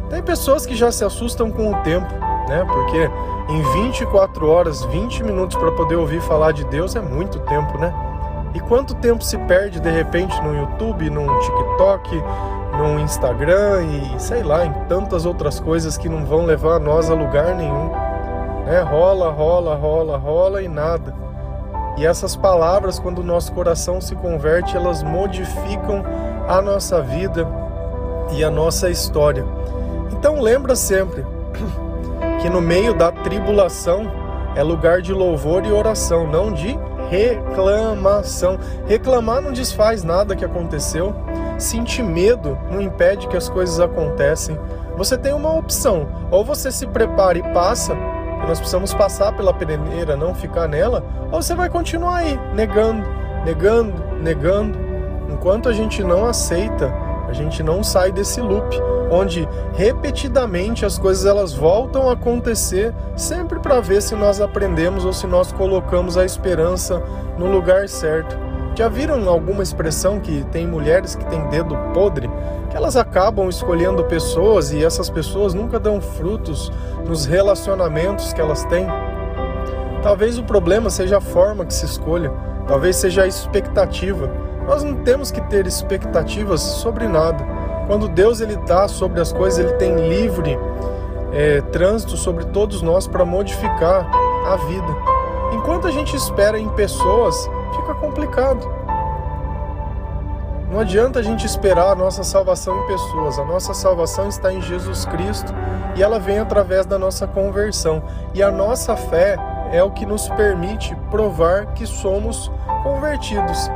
Tem 0.10 0.22
pessoas 0.22 0.66
que 0.66 0.76
já 0.76 0.92
se 0.92 1.06
assustam 1.06 1.52
com 1.52 1.72
o 1.72 1.84
tempo, 1.84 2.14
né? 2.48 2.66
Porque 2.66 3.10
em 3.50 3.62
24 3.84 4.50
horas, 4.50 4.84
20 4.86 5.24
minutos 5.24 5.58
para 5.58 5.72
poder 5.72 5.96
ouvir 5.96 6.22
falar 6.22 6.52
de 6.52 6.64
Deus 6.66 6.96
é 6.96 7.02
muito 7.02 7.40
tempo, 7.40 7.78
né? 7.78 7.94
E 8.54 8.60
quanto 8.60 8.96
tempo 8.96 9.24
se 9.24 9.38
perde 9.40 9.80
de 9.80 9.90
repente 9.90 10.42
no 10.42 10.56
YouTube, 10.56 11.10
no 11.10 11.28
TikTok, 11.40 12.24
no 12.78 13.00
Instagram 13.00 13.84
e 13.84 14.20
sei 14.20 14.44
lá, 14.44 14.66
em 14.66 14.74
tantas 14.88 15.26
outras 15.26 15.60
coisas 15.60 15.98
que 15.98 16.10
não 16.10 16.26
vão 16.26 16.46
levar 16.46 16.80
nós 16.80 17.10
a 17.10 17.14
lugar 17.14 17.56
nenhum. 17.56 17.90
Né? 18.66 18.82
Rola, 18.82 19.30
rola, 19.32 19.76
rola, 19.76 20.18
rola 20.18 20.62
e 20.62 20.68
nada. 20.68 21.14
E 21.98 22.06
essas 22.06 22.36
palavras, 22.36 23.00
quando 23.00 23.20
o 23.20 23.24
nosso 23.24 23.52
coração 23.54 24.00
se 24.00 24.16
converte, 24.16 24.76
elas 24.76 25.02
modificam 25.02 26.04
a 26.48 26.62
nossa 26.62 27.02
vida 27.02 27.48
e 28.34 28.44
a 28.44 28.52
nossa 28.52 28.90
história. 28.90 29.44
Então 30.12 30.40
lembra 30.40 30.76
sempre, 30.76 31.26
que 32.40 32.50
no 32.50 32.62
meio 32.62 32.94
da 32.94 33.12
tribulação 33.12 34.12
é 34.56 34.64
lugar 34.64 35.02
de 35.02 35.14
louvor 35.14 35.66
e 35.66 35.72
oração, 35.72 36.26
não 36.26 36.52
de 36.52 36.78
reclamação. 37.10 38.58
Reclamar 38.86 39.42
não 39.42 39.52
desfaz 39.52 40.04
nada 40.04 40.36
que 40.36 40.46
aconteceu. 40.46 41.14
Sentir 41.58 42.04
medo 42.04 42.58
não 42.72 42.82
impede 42.82 43.28
que 43.28 43.38
as 43.38 43.50
coisas 43.50 43.80
acontecem. 43.80 44.58
Você 44.96 45.18
tem 45.18 45.34
uma 45.34 45.54
opção: 45.54 46.08
ou 46.32 46.44
você 46.44 46.72
se 46.72 46.88
prepara 46.88 47.38
e 47.38 47.44
passa, 47.54 47.96
nós 48.48 48.60
precisamos 48.60 48.94
passar 48.94 49.36
pela 49.36 49.54
peneira, 49.54 50.16
não 50.16 50.34
ficar 50.34 50.68
nela, 50.68 51.04
ou 51.32 51.42
você 51.42 51.54
vai 51.56 51.70
continuar 51.70 52.18
aí, 52.18 52.40
negando, 52.54 53.08
negando, 53.46 53.94
negando. 54.22 54.78
Enquanto 55.30 55.70
a 55.70 55.74
gente 55.74 56.04
não 56.04 56.26
aceita 56.26 56.92
a 57.28 57.34
gente 57.34 57.62
não 57.62 57.84
sai 57.84 58.12
desse 58.12 58.42
loop 58.42 58.80
onde 59.10 59.48
repetidamente 59.74 60.86
as 60.86 60.98
coisas 60.98 61.26
elas 61.26 61.54
voltam 61.54 62.10
a 62.10 62.14
acontecer 62.14 62.94
sempre 63.16 63.60
para 63.60 63.80
ver 63.80 64.02
se 64.02 64.16
nós 64.16 64.42
aprendemos 64.42 65.06
ou 65.06 65.14
se 65.14 65.26
nós 65.28 65.52
colocamos 65.52 66.18
a 66.18 66.26
esperança 66.26 67.02
no 67.38 67.48
lugar 67.48 67.88
certo. 67.88 68.38
Já 68.76 68.88
viram 68.88 69.28
alguma 69.28 69.64
expressão 69.64 70.20
que 70.20 70.46
tem 70.52 70.68
mulheres 70.68 71.16
que 71.16 71.26
têm 71.26 71.48
dedo 71.48 71.76
podre, 71.94 72.30
que 72.70 72.78
elas 72.78 72.96
acabam 72.96 73.50
escolhendo 73.50 74.04
pessoas 74.04 74.72
e 74.72 74.84
essas 74.84 75.10
pessoas 75.10 75.54
nunca 75.54 75.80
dão 75.80 76.00
frutos 76.00 76.72
nos 77.08 77.26
relacionamentos 77.26 78.34
que 78.34 78.42
elas 78.42 78.64
têm? 78.66 78.86
Talvez 80.04 80.38
o 80.38 80.44
problema 80.44 80.92
seja 80.92 81.18
a 81.18 81.22
forma 81.22 81.66
que 81.66 81.74
se 81.74 81.86
escolha, 81.86 82.32
talvez 82.68 82.98
seja 82.98 83.24
a 83.24 83.28
expectativa. 83.28 84.30
Nós 84.68 84.84
não 84.84 84.96
temos 84.96 85.32
que 85.32 85.40
ter 85.42 85.66
expectativas 85.66 86.62
sobre 86.62 87.08
nada. 87.08 87.44
Quando 87.88 88.10
Deus 88.10 88.42
ele 88.42 88.56
está 88.56 88.86
sobre 88.90 89.22
as 89.22 89.32
coisas, 89.32 89.60
ele 89.60 89.74
tem 89.78 89.96
livre 90.10 90.60
é, 91.32 91.62
trânsito 91.62 92.18
sobre 92.18 92.44
todos 92.48 92.82
nós 92.82 93.08
para 93.08 93.24
modificar 93.24 94.06
a 94.46 94.58
vida. 94.58 94.88
Enquanto 95.54 95.88
a 95.88 95.92
gente 95.92 96.16
espera 96.16 96.60
em 96.60 96.68
pessoas, 96.70 97.50
fica 97.78 97.96
complicado. 97.96 98.68
Não 100.70 100.82
adianta 100.82 101.20
a 101.20 101.24
gente 101.24 101.46
esperar 101.46 101.92
a 101.92 101.96
nossa 101.96 102.24
salvação 102.24 102.84
em 102.84 102.88
pessoas. 102.88 103.40
A 103.40 103.46
nossa 103.46 103.74
salvação 103.74 104.28
está 104.28 104.52
em 104.52 104.62
Jesus 104.62 105.06
Cristo 105.06 105.54
e 105.96 106.04
ela 106.04 106.20
vem 106.20 106.40
através 106.40 106.86
da 106.86 107.00
nossa 107.00 107.26
conversão. 107.26 108.04
E 108.34 108.44
a 108.44 108.52
nossa 108.52 108.98
fé 108.98 109.38
é 109.72 109.82
o 109.82 109.92
que 109.92 110.06
nos 110.06 110.28
permite 110.30 110.94
provar 111.10 111.68
que 111.68 111.86
somos 111.86 112.52
convertidos. 112.84 113.72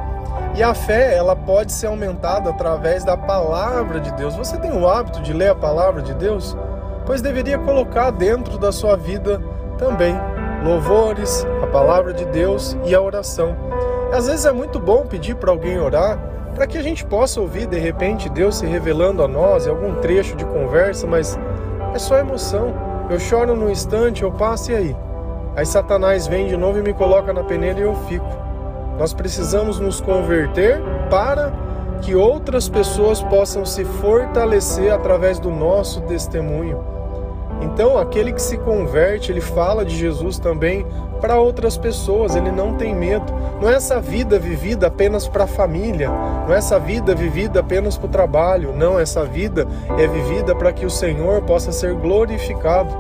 E 0.56 0.62
a 0.62 0.74
fé, 0.74 1.16
ela 1.16 1.36
pode 1.36 1.72
ser 1.72 1.88
aumentada 1.88 2.50
através 2.50 3.04
da 3.04 3.16
palavra 3.16 4.00
de 4.00 4.12
Deus. 4.14 4.36
Você 4.36 4.58
tem 4.58 4.72
o 4.72 4.88
hábito 4.88 5.22
de 5.22 5.34
ler 5.34 5.50
a 5.50 5.56
palavra 5.56 6.02
de 6.02 6.14
Deus? 6.14 6.58
Pois 7.06 7.22
deveria 7.22 7.58
colocar 7.58 8.12
dentro 8.12 8.58
da 8.58 8.72
sua 8.72 8.96
vida 8.96 9.42
também 9.78 10.16
louvores, 10.64 11.46
a 11.64 11.68
palavra 11.68 12.14
de 12.14 12.26
Deus 12.26 12.78
e 12.86 12.94
a 12.94 13.02
oração. 13.02 13.56
Às 14.14 14.28
vezes 14.28 14.46
é 14.46 14.52
muito 14.52 14.80
bom 14.80 15.06
pedir 15.06 15.36
para 15.36 15.52
alguém 15.52 15.80
orar, 15.80 16.20
para 16.54 16.68
que 16.68 16.78
a 16.78 16.84
gente 16.84 17.06
possa 17.06 17.40
ouvir 17.40 17.66
de 17.66 17.80
repente 17.80 18.30
Deus 18.30 18.58
se 18.58 18.66
revelando 18.66 19.24
a 19.24 19.28
nós 19.28 19.66
em 19.66 19.70
algum 19.70 19.96
trecho 19.96 20.36
de 20.36 20.46
conversa, 20.46 21.08
mas 21.08 21.40
é 21.94 21.98
só 21.98 22.18
emoção. 22.18 22.74
Eu 23.10 23.20
choro 23.20 23.56
num 23.56 23.70
instante, 23.70 24.24
eu 24.24 24.32
passo 24.32 24.72
e 24.72 24.76
aí? 24.76 24.96
Aí 25.56 25.66
Satanás 25.66 26.28
vem 26.28 26.48
de 26.48 26.56
novo 26.56 26.80
e 26.80 26.82
me 26.82 26.94
coloca 26.94 27.34
na 27.34 27.44
peneira 27.44 27.80
e 27.80 27.84
eu 27.84 27.96
fico. 28.08 28.51
Nós 28.98 29.14
precisamos 29.14 29.80
nos 29.80 30.00
converter 30.00 30.82
para 31.10 31.52
que 32.02 32.16
outras 32.16 32.68
pessoas 32.68 33.22
possam 33.22 33.66
se 33.66 33.86
fortalecer 33.86 34.92
através 34.92 35.40
do 35.40 35.50
nosso 35.52 36.02
testemunho. 36.02 36.84
Então, 37.62 37.98
aquele 37.98 38.34
que 38.34 38.42
se 38.42 38.58
converte, 38.58 39.32
ele 39.32 39.40
fala 39.40 39.86
de 39.86 39.96
Jesus 39.96 40.40
também 40.40 40.86
para 41.22 41.40
outras 41.40 41.78
pessoas, 41.78 42.36
ele 42.36 42.52
não 42.52 42.74
tem 42.74 42.96
medo. 42.96 43.32
Não 43.62 43.70
é 43.70 43.76
essa 43.76 44.02
vida 44.02 44.40
vivida 44.40 44.88
apenas 44.88 45.28
para 45.28 45.44
a 45.44 45.48
família, 45.48 46.10
não 46.48 46.56
é 46.56 46.58
essa 46.58 46.80
vida 46.80 47.14
vivida 47.14 47.60
apenas 47.60 47.96
para 47.98 48.08
o 48.08 48.10
trabalho, 48.10 48.74
não, 48.76 49.00
essa 49.00 49.24
vida 49.24 49.68
é 50.00 50.08
vivida 50.08 50.56
para 50.56 50.74
que 50.74 50.86
o 50.86 50.90
Senhor 50.90 51.44
possa 51.44 51.72
ser 51.72 51.94
glorificado. 51.94 52.92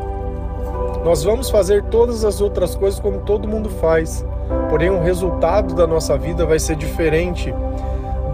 Nós 1.03 1.23
vamos 1.23 1.49
fazer 1.49 1.83
todas 1.85 2.23
as 2.23 2.39
outras 2.39 2.75
coisas 2.75 2.99
como 2.99 3.21
todo 3.21 3.47
mundo 3.47 3.69
faz, 3.69 4.23
porém 4.69 4.89
o 4.89 5.01
resultado 5.01 5.73
da 5.73 5.85
nossa 5.85 6.17
vida 6.17 6.45
vai 6.45 6.59
ser 6.59 6.75
diferente 6.75 7.53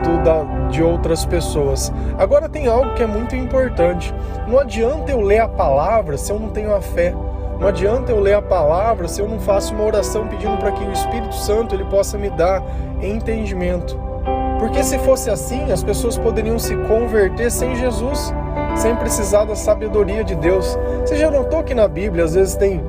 do 0.03 0.23
da, 0.23 0.43
de 0.69 0.83
outras 0.83 1.25
pessoas. 1.25 1.91
Agora 2.17 2.47
tem 2.47 2.67
algo 2.67 2.93
que 2.93 3.03
é 3.03 3.07
muito 3.07 3.35
importante. 3.35 4.13
Não 4.47 4.59
adianta 4.59 5.11
eu 5.11 5.21
ler 5.21 5.39
a 5.39 5.47
palavra 5.47 6.17
se 6.17 6.31
eu 6.31 6.39
não 6.39 6.49
tenho 6.49 6.75
a 6.75 6.81
fé. 6.81 7.13
Não 7.59 7.67
adianta 7.67 8.11
eu 8.11 8.19
ler 8.19 8.35
a 8.35 8.41
palavra 8.41 9.07
se 9.07 9.19
eu 9.19 9.27
não 9.27 9.39
faço 9.39 9.73
uma 9.73 9.83
oração 9.83 10.27
pedindo 10.27 10.57
para 10.57 10.71
que 10.71 10.83
o 10.83 10.91
Espírito 10.91 11.33
Santo 11.33 11.73
ele 11.73 11.85
possa 11.85 12.17
me 12.17 12.29
dar 12.29 12.61
entendimento. 13.01 13.99
Porque 14.59 14.83
se 14.83 14.97
fosse 14.99 15.29
assim, 15.29 15.71
as 15.71 15.83
pessoas 15.83 16.17
poderiam 16.17 16.59
se 16.59 16.75
converter 16.87 17.49
sem 17.51 17.75
Jesus, 17.75 18.33
sem 18.75 18.95
precisar 18.95 19.45
da 19.45 19.55
sabedoria 19.55 20.23
de 20.23 20.35
Deus. 20.35 20.77
Você 21.01 21.15
já 21.15 21.31
notou 21.31 21.63
que 21.63 21.73
na 21.73 21.87
Bíblia 21.87 22.25
às 22.25 22.35
vezes 22.35 22.55
tem 22.55 22.83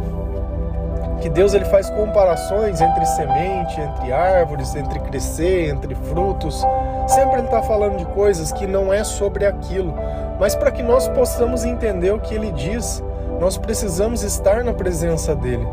que 1.21 1.29
Deus 1.29 1.53
ele 1.53 1.65
faz 1.65 1.91
comparações 1.91 2.81
entre 2.81 3.05
semente, 3.07 3.81
entre 3.81 4.13
árvores, 4.13 4.75
entre 4.75 5.01
crescer, 5.01 5.69
entre 5.69 5.95
frutos. 5.95 6.65
Sempre 7.07 7.39
ele 7.39 7.47
está 7.47 7.63
falando 7.63 7.97
de 7.97 8.05
coisas 8.07 8.53
que 8.53 8.67
não 8.67 8.93
é 8.93 9.03
sobre 9.03 9.45
aquilo, 9.45 9.95
mas 10.39 10.55
para 10.55 10.71
que 10.71 10.83
nós 10.83 11.09
possamos 11.09 11.65
entender 11.65 12.13
o 12.13 12.21
que 12.21 12.35
ele 12.35 12.53
diz, 12.53 13.03
nós 13.41 13.57
precisamos 13.57 14.23
estar 14.23 14.63
na 14.63 14.73
presença 14.73 15.35
dele. 15.35 15.67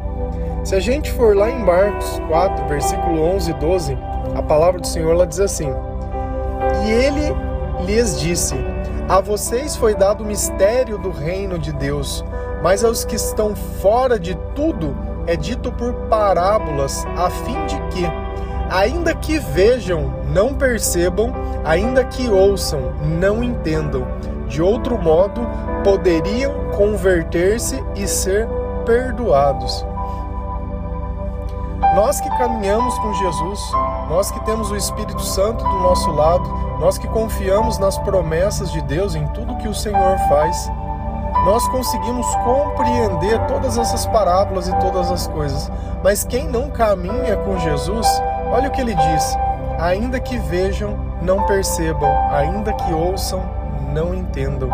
Se 0.64 0.74
a 0.76 0.80
gente 0.80 1.12
for 1.12 1.36
lá 1.36 1.50
em 1.50 1.60
Marcos 1.60 2.20
4, 2.28 2.68
versículo 2.68 3.22
11 3.22 3.52
e 3.52 3.54
12, 3.54 3.98
a 4.36 4.42
palavra 4.42 4.82
do 4.82 4.88
Senhor 4.88 5.12
ela 5.12 5.28
diz 5.28 5.40
assim: 5.40 5.72
E 6.86 6.92
ele 6.92 7.36
lhes 7.86 8.20
disse: 8.20 8.56
A 9.08 9.22
vocês 9.22 9.76
foi 9.76 9.94
dado 9.94 10.24
o 10.24 10.28
mistério 10.28 10.98
do 10.98 11.12
reino 11.12 11.60
de 11.60 11.72
Deus, 11.72 12.26
mas 12.64 12.84
aos 12.84 13.06
que 13.06 13.16
estão 13.16 13.56
fora 13.56 14.18
de 14.20 14.34
tudo 14.56 15.05
é 15.28 15.36
dito 15.36 15.72
por 15.72 15.94
parábolas, 16.10 17.06
a 17.18 17.30
fim 17.30 17.66
de 17.66 17.80
que 17.90 18.26
Ainda 18.70 19.14
que 19.14 19.38
vejam, 19.38 20.12
não 20.30 20.54
percebam, 20.56 21.32
ainda 21.64 22.04
que 22.04 22.30
ouçam, 22.30 22.94
não 23.20 23.44
entendam. 23.44 24.08
De 24.48 24.62
outro 24.62 24.98
modo, 24.98 25.42
poderiam 25.84 26.72
converter-se 26.76 27.84
e 27.96 28.08
ser 28.08 28.48
perdoados. 28.86 29.86
Nós 31.96 32.20
que 32.20 32.30
caminhamos 32.38 32.98
com 33.00 33.14
Jesus, 33.14 33.60
nós 34.10 34.32
que 34.32 34.44
temos 34.46 34.72
o 34.72 34.76
Espírito 34.76 35.22
Santo 35.22 35.64
do 35.64 35.80
nosso 35.80 36.12
lado, 36.12 36.48
nós 36.80 36.98
que 36.98 37.08
confiamos 37.08 37.78
nas 37.78 37.98
promessas 38.00 38.72
de 38.72 38.82
Deus, 38.82 39.16
em 39.16 39.26
tudo 39.28 39.58
que 39.58 39.68
o 39.68 39.74
Senhor 39.74 40.18
faz, 40.28 40.70
nós 41.46 41.68
conseguimos 41.68 42.26
compreender 42.44 43.40
todas 43.46 43.78
essas 43.78 44.08
parábolas 44.08 44.68
e 44.68 44.76
todas 44.80 45.12
as 45.12 45.28
coisas. 45.28 45.72
Mas 46.04 46.24
quem 46.24 46.48
não 46.48 46.72
caminha 46.72 47.38
com 47.38 47.60
Jesus, 47.60 48.08
olha 48.52 48.68
o 48.68 48.72
que 48.72 48.82
ele 48.82 48.96
diz: 48.96 49.38
ainda 49.80 50.20
que 50.20 50.40
vejam, 50.40 50.98
não 51.22 51.46
percebam, 51.46 52.12
ainda 52.32 52.74
que 52.74 52.92
ouçam, 52.92 53.44
não 53.94 54.14
entendam. 54.16 54.70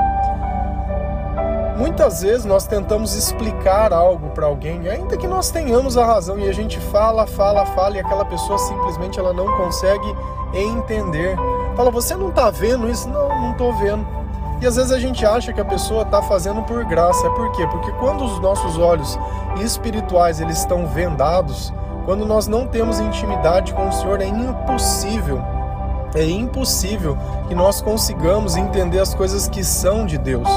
Muitas 1.78 2.22
vezes 2.22 2.46
nós 2.46 2.66
tentamos 2.68 3.16
explicar 3.16 3.92
algo 3.92 4.30
para 4.30 4.46
alguém, 4.46 4.88
ainda 4.88 5.18
que 5.18 5.28
nós 5.28 5.52
tenhamos 5.52 5.98
a 5.98 6.06
razão 6.06 6.40
e 6.40 6.48
a 6.48 6.54
gente 6.54 6.80
fala, 6.80 7.28
fala, 7.28 7.66
fala 7.66 7.98
e 7.98 8.00
aquela 8.00 8.24
pessoa 8.24 8.58
simplesmente 8.60 9.20
ela 9.20 9.34
não 9.34 9.58
consegue 9.58 10.16
entender. 10.54 11.36
Fala, 11.76 11.92
você 11.92 12.16
não 12.16 12.30
está 12.30 12.50
vendo 12.50 12.90
isso? 12.90 13.10
Não, 13.10 13.28
não 13.28 13.52
estou 13.52 13.74
vendo. 13.74 14.21
E 14.62 14.68
às 14.68 14.76
vezes 14.76 14.92
a 14.92 15.00
gente 15.00 15.26
acha 15.26 15.52
que 15.52 15.60
a 15.60 15.66
pessoa 15.66 16.04
está 16.04 16.22
fazendo 16.22 16.62
por 16.62 16.86
graça. 16.86 17.28
Por 17.32 17.52
quê? 17.54 17.66
Porque 17.66 17.92
quando 17.94 18.24
os 18.24 18.40
nossos 18.40 18.78
olhos 18.78 19.18
espirituais 19.60 20.40
eles 20.40 20.60
estão 20.60 20.86
vendados, 20.86 21.74
quando 22.06 22.28
nós 22.28 22.48
não 22.48 22.68
temos 22.68 23.00
intimidade 23.00 23.74
com 23.74 23.90
o 23.90 23.92
Senhor, 23.92 24.22
é 24.22 24.28
impossível, 24.28 25.42
é 26.14 26.24
impossível 26.24 27.18
que 27.48 27.56
nós 27.56 27.82
consigamos 27.82 28.56
entender 28.56 29.00
as 29.00 29.16
coisas 29.16 29.48
que 29.48 29.64
são 29.64 30.06
de 30.06 30.20
Deus. 30.20 30.48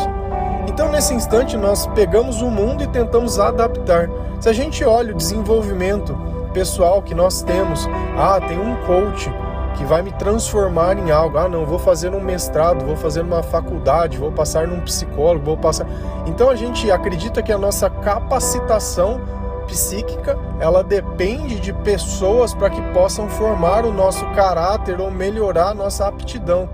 Então, 0.69 0.91
nesse 0.91 1.15
instante, 1.15 1.57
nós 1.57 1.87
pegamos 1.89 2.43
o 2.43 2.51
mundo 2.51 2.85
e 2.85 2.87
tentamos 2.87 3.39
adaptar. 3.39 4.11
Se 4.39 4.51
a 4.51 4.53
gente 4.53 4.85
olha 4.85 5.15
o 5.15 5.17
desenvolvimento 5.17 6.15
pessoal 6.53 7.01
que 7.01 7.15
nós 7.15 7.43
temos, 7.43 7.89
ah, 8.19 8.39
tem 8.41 8.59
um 8.59 8.77
coach, 8.85 9.33
que 9.75 9.85
vai 9.85 10.03
me 10.03 10.13
transformar 10.13 10.99
em 10.99 11.11
algo. 11.11 11.39
Ah, 11.39 11.49
não, 11.49 11.67
vou 11.67 11.79
fazer 11.79 12.15
um 12.15 12.21
mestrado, 12.21 12.85
vou 12.85 12.97
fazer 12.97 13.21
uma 13.21 13.43
faculdade, 13.43 14.19
vou 14.19 14.33
passar 14.33 14.67
num 14.67 14.81
psicólogo, 14.81 15.45
vou 15.45 15.57
passar. 15.57 15.87
Então 16.27 16.49
a 16.49 16.57
gente 16.57 16.91
acredita 16.91 17.43
que 17.43 17.53
a 17.53 17.59
nossa 17.59 17.91
capacitação 17.91 19.21
psíquica, 19.67 20.39
ela 20.61 20.83
depende 20.83 21.59
de 21.59 21.73
pessoas 21.73 22.55
para 22.55 22.71
que 22.71 22.81
possam 22.93 23.29
formar 23.29 23.85
o 23.85 23.93
nosso 23.93 24.25
caráter 24.33 25.01
ou 25.01 25.11
melhorar 25.11 25.71
a 25.71 25.75
nossa 25.75 26.07
aptidão. 26.07 26.69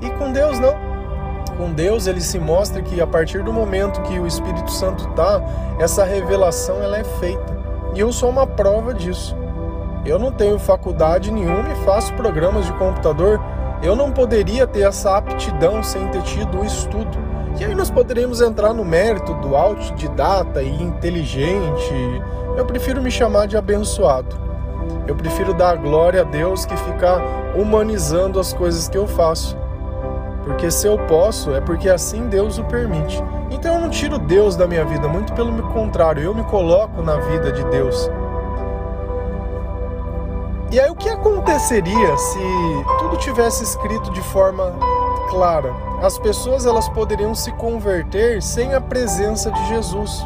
E 0.00 0.10
com 0.10 0.32
Deus 0.32 0.58
não. 0.58 0.74
Com 1.56 1.72
Deus 1.72 2.06
ele 2.06 2.20
se 2.20 2.38
mostra 2.38 2.80
que 2.80 3.00
a 3.00 3.06
partir 3.06 3.42
do 3.42 3.52
momento 3.52 4.00
que 4.02 4.18
o 4.18 4.26
Espírito 4.26 4.70
Santo 4.70 5.06
tá, 5.08 5.42
essa 5.78 6.04
revelação 6.04 6.82
ela 6.82 6.98
é 6.98 7.04
feita. 7.04 7.58
E 7.94 8.00
eu 8.00 8.12
sou 8.12 8.30
uma 8.30 8.46
prova 8.46 8.94
disso. 8.94 9.36
Eu 10.04 10.18
não 10.18 10.32
tenho 10.32 10.58
faculdade 10.58 11.30
nenhuma 11.30 11.70
e 11.70 11.84
faço 11.84 12.12
programas 12.14 12.64
de 12.66 12.72
computador. 12.74 13.40
Eu 13.82 13.94
não 13.94 14.10
poderia 14.10 14.66
ter 14.66 14.82
essa 14.82 15.16
aptidão 15.16 15.82
sem 15.82 16.08
ter 16.08 16.22
tido 16.22 16.60
o 16.60 16.64
estudo. 16.64 17.18
E 17.58 17.64
aí 17.64 17.74
nós 17.74 17.90
poderíamos 17.90 18.40
entrar 18.40 18.72
no 18.72 18.84
mérito 18.84 19.34
do 19.34 19.54
autodidata 19.54 20.62
e 20.62 20.82
inteligente. 20.82 22.22
Eu 22.56 22.64
prefiro 22.64 23.02
me 23.02 23.10
chamar 23.10 23.46
de 23.46 23.56
abençoado. 23.56 24.36
Eu 25.06 25.14
prefiro 25.14 25.52
dar 25.52 25.76
glória 25.76 26.22
a 26.22 26.24
Deus 26.24 26.64
que 26.64 26.76
ficar 26.76 27.20
humanizando 27.54 28.40
as 28.40 28.52
coisas 28.54 28.88
que 28.88 28.96
eu 28.96 29.06
faço. 29.06 29.56
Porque 30.44 30.70
se 30.70 30.86
eu 30.86 30.98
posso, 31.06 31.54
é 31.54 31.60
porque 31.60 31.88
assim 31.88 32.28
Deus 32.28 32.58
o 32.58 32.64
permite. 32.64 33.22
Então 33.50 33.74
eu 33.74 33.80
não 33.80 33.90
tiro 33.90 34.18
Deus 34.18 34.56
da 34.56 34.66
minha 34.66 34.84
vida, 34.84 35.08
muito 35.08 35.32
pelo 35.34 35.62
contrário, 35.64 36.22
eu 36.22 36.34
me 36.34 36.44
coloco 36.44 37.02
na 37.02 37.16
vida 37.16 37.52
de 37.52 37.64
Deus. 37.64 38.10
E 40.72 40.78
aí 40.78 40.88
o 40.88 40.94
que 40.94 41.08
aconteceria 41.08 42.16
se 42.16 42.38
tudo 43.00 43.16
tivesse 43.16 43.64
escrito 43.64 44.10
de 44.12 44.22
forma 44.22 44.72
clara? 45.28 45.74
As 46.00 46.16
pessoas 46.16 46.64
elas 46.64 46.88
poderiam 46.88 47.34
se 47.34 47.50
converter 47.52 48.40
sem 48.40 48.72
a 48.72 48.80
presença 48.80 49.50
de 49.50 49.66
Jesus 49.66 50.24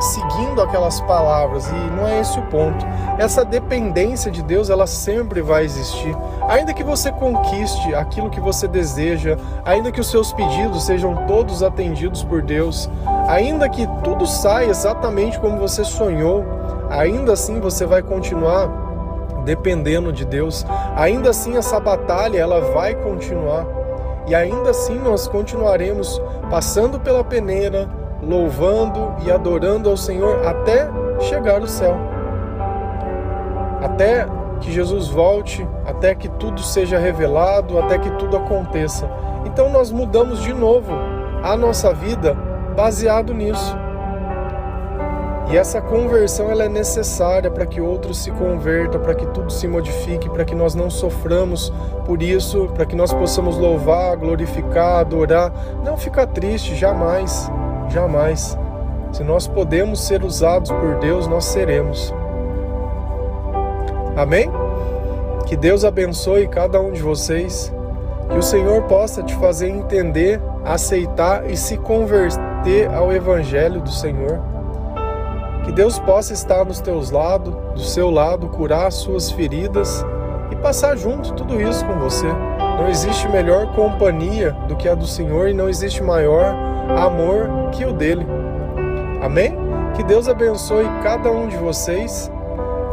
seguindo 0.00 0.62
aquelas 0.62 1.00
palavras 1.00 1.66
e 1.68 1.90
não 1.96 2.06
é 2.06 2.20
esse 2.20 2.38
o 2.38 2.42
ponto. 2.42 2.84
Essa 3.18 3.44
dependência 3.44 4.30
de 4.30 4.42
Deus, 4.42 4.70
ela 4.70 4.86
sempre 4.86 5.40
vai 5.42 5.64
existir. 5.64 6.16
Ainda 6.48 6.72
que 6.72 6.84
você 6.84 7.10
conquiste 7.10 7.94
aquilo 7.94 8.30
que 8.30 8.40
você 8.40 8.68
deseja, 8.68 9.36
ainda 9.64 9.90
que 9.90 10.00
os 10.00 10.10
seus 10.10 10.32
pedidos 10.32 10.84
sejam 10.84 11.26
todos 11.26 11.62
atendidos 11.62 12.22
por 12.22 12.42
Deus, 12.42 12.88
ainda 13.26 13.68
que 13.68 13.86
tudo 14.04 14.26
saia 14.26 14.70
exatamente 14.70 15.38
como 15.40 15.58
você 15.58 15.84
sonhou, 15.84 16.44
ainda 16.90 17.32
assim 17.32 17.58
você 17.60 17.84
vai 17.86 18.02
continuar 18.02 18.81
dependendo 19.44 20.12
de 20.12 20.24
Deus. 20.24 20.64
Ainda 20.96 21.30
assim 21.30 21.56
essa 21.56 21.78
batalha 21.78 22.38
ela 22.38 22.60
vai 22.72 22.94
continuar. 22.94 23.66
E 24.26 24.34
ainda 24.34 24.70
assim 24.70 24.98
nós 24.98 25.26
continuaremos 25.26 26.20
passando 26.50 27.00
pela 27.00 27.24
peneira, 27.24 27.88
louvando 28.22 29.14
e 29.24 29.30
adorando 29.30 29.90
ao 29.90 29.96
Senhor 29.96 30.46
até 30.46 30.88
chegar 31.20 31.60
ao 31.60 31.66
céu. 31.66 31.96
Até 33.82 34.26
que 34.60 34.70
Jesus 34.70 35.08
volte, 35.08 35.66
até 35.84 36.14
que 36.14 36.28
tudo 36.28 36.60
seja 36.60 36.98
revelado, 36.98 37.78
até 37.78 37.98
que 37.98 38.10
tudo 38.12 38.36
aconteça. 38.36 39.10
Então 39.44 39.68
nós 39.70 39.90
mudamos 39.90 40.40
de 40.40 40.52
novo 40.52 40.92
a 41.42 41.56
nossa 41.56 41.92
vida 41.92 42.34
baseado 42.76 43.34
nisso. 43.34 43.81
E 45.50 45.56
essa 45.56 45.80
conversão 45.80 46.50
ela 46.50 46.64
é 46.64 46.68
necessária 46.68 47.50
para 47.50 47.66
que 47.66 47.80
outros 47.80 48.18
se 48.18 48.30
convertam, 48.30 49.00
para 49.00 49.14
que 49.14 49.26
tudo 49.26 49.52
se 49.52 49.66
modifique, 49.66 50.30
para 50.30 50.44
que 50.44 50.54
nós 50.54 50.74
não 50.74 50.88
soframos 50.88 51.72
por 52.06 52.22
isso, 52.22 52.68
para 52.74 52.86
que 52.86 52.96
nós 52.96 53.12
possamos 53.12 53.58
louvar, 53.58 54.16
glorificar, 54.16 55.00
adorar, 55.00 55.52
não 55.84 55.96
ficar 55.96 56.26
triste 56.26 56.74
jamais. 56.74 57.50
Jamais. 57.90 58.56
Se 59.12 59.22
nós 59.22 59.46
podemos 59.46 60.00
ser 60.00 60.22
usados 60.24 60.70
por 60.70 60.96
Deus, 60.96 61.26
nós 61.26 61.44
seremos. 61.44 62.14
Amém? 64.16 64.50
Que 65.46 65.56
Deus 65.56 65.84
abençoe 65.84 66.48
cada 66.48 66.80
um 66.80 66.92
de 66.92 67.02
vocês. 67.02 67.72
Que 68.30 68.38
o 68.38 68.42
Senhor 68.42 68.82
possa 68.84 69.22
te 69.22 69.34
fazer 69.34 69.68
entender, 69.68 70.40
aceitar 70.64 71.50
e 71.50 71.56
se 71.56 71.76
converter 71.76 72.88
ao 72.94 73.12
Evangelho 73.12 73.80
do 73.80 73.90
Senhor. 73.90 74.51
Que 75.64 75.72
Deus 75.72 75.98
possa 75.98 76.32
estar 76.32 76.64
nos 76.64 76.80
teus 76.80 77.10
lados, 77.10 77.54
do 77.74 77.80
seu 77.80 78.10
lado, 78.10 78.48
curar 78.48 78.88
as 78.88 78.94
suas 78.94 79.30
feridas 79.30 80.04
e 80.50 80.56
passar 80.56 80.96
junto 80.96 81.32
tudo 81.34 81.60
isso 81.60 81.84
com 81.84 81.98
você. 81.98 82.26
Não 82.58 82.88
existe 82.88 83.28
melhor 83.28 83.72
companhia 83.74 84.52
do 84.66 84.76
que 84.76 84.88
a 84.88 84.94
do 84.94 85.06
Senhor 85.06 85.48
e 85.48 85.54
não 85.54 85.68
existe 85.68 86.02
maior 86.02 86.54
amor 86.98 87.70
que 87.70 87.84
o 87.84 87.92
dele. 87.92 88.26
Amém? 89.22 89.56
Que 89.94 90.02
Deus 90.02 90.28
abençoe 90.28 90.84
cada 91.02 91.30
um 91.30 91.46
de 91.46 91.56
vocês. 91.56 92.30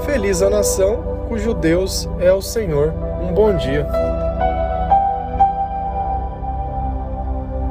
Feliz 0.01 0.41
a 0.41 0.49
nação 0.49 1.25
cujo 1.27 1.53
Deus 1.53 2.07
é 2.19 2.31
o 2.31 2.41
Senhor. 2.41 2.93
Um 3.21 3.33
bom 3.33 3.55
dia. 3.55 3.87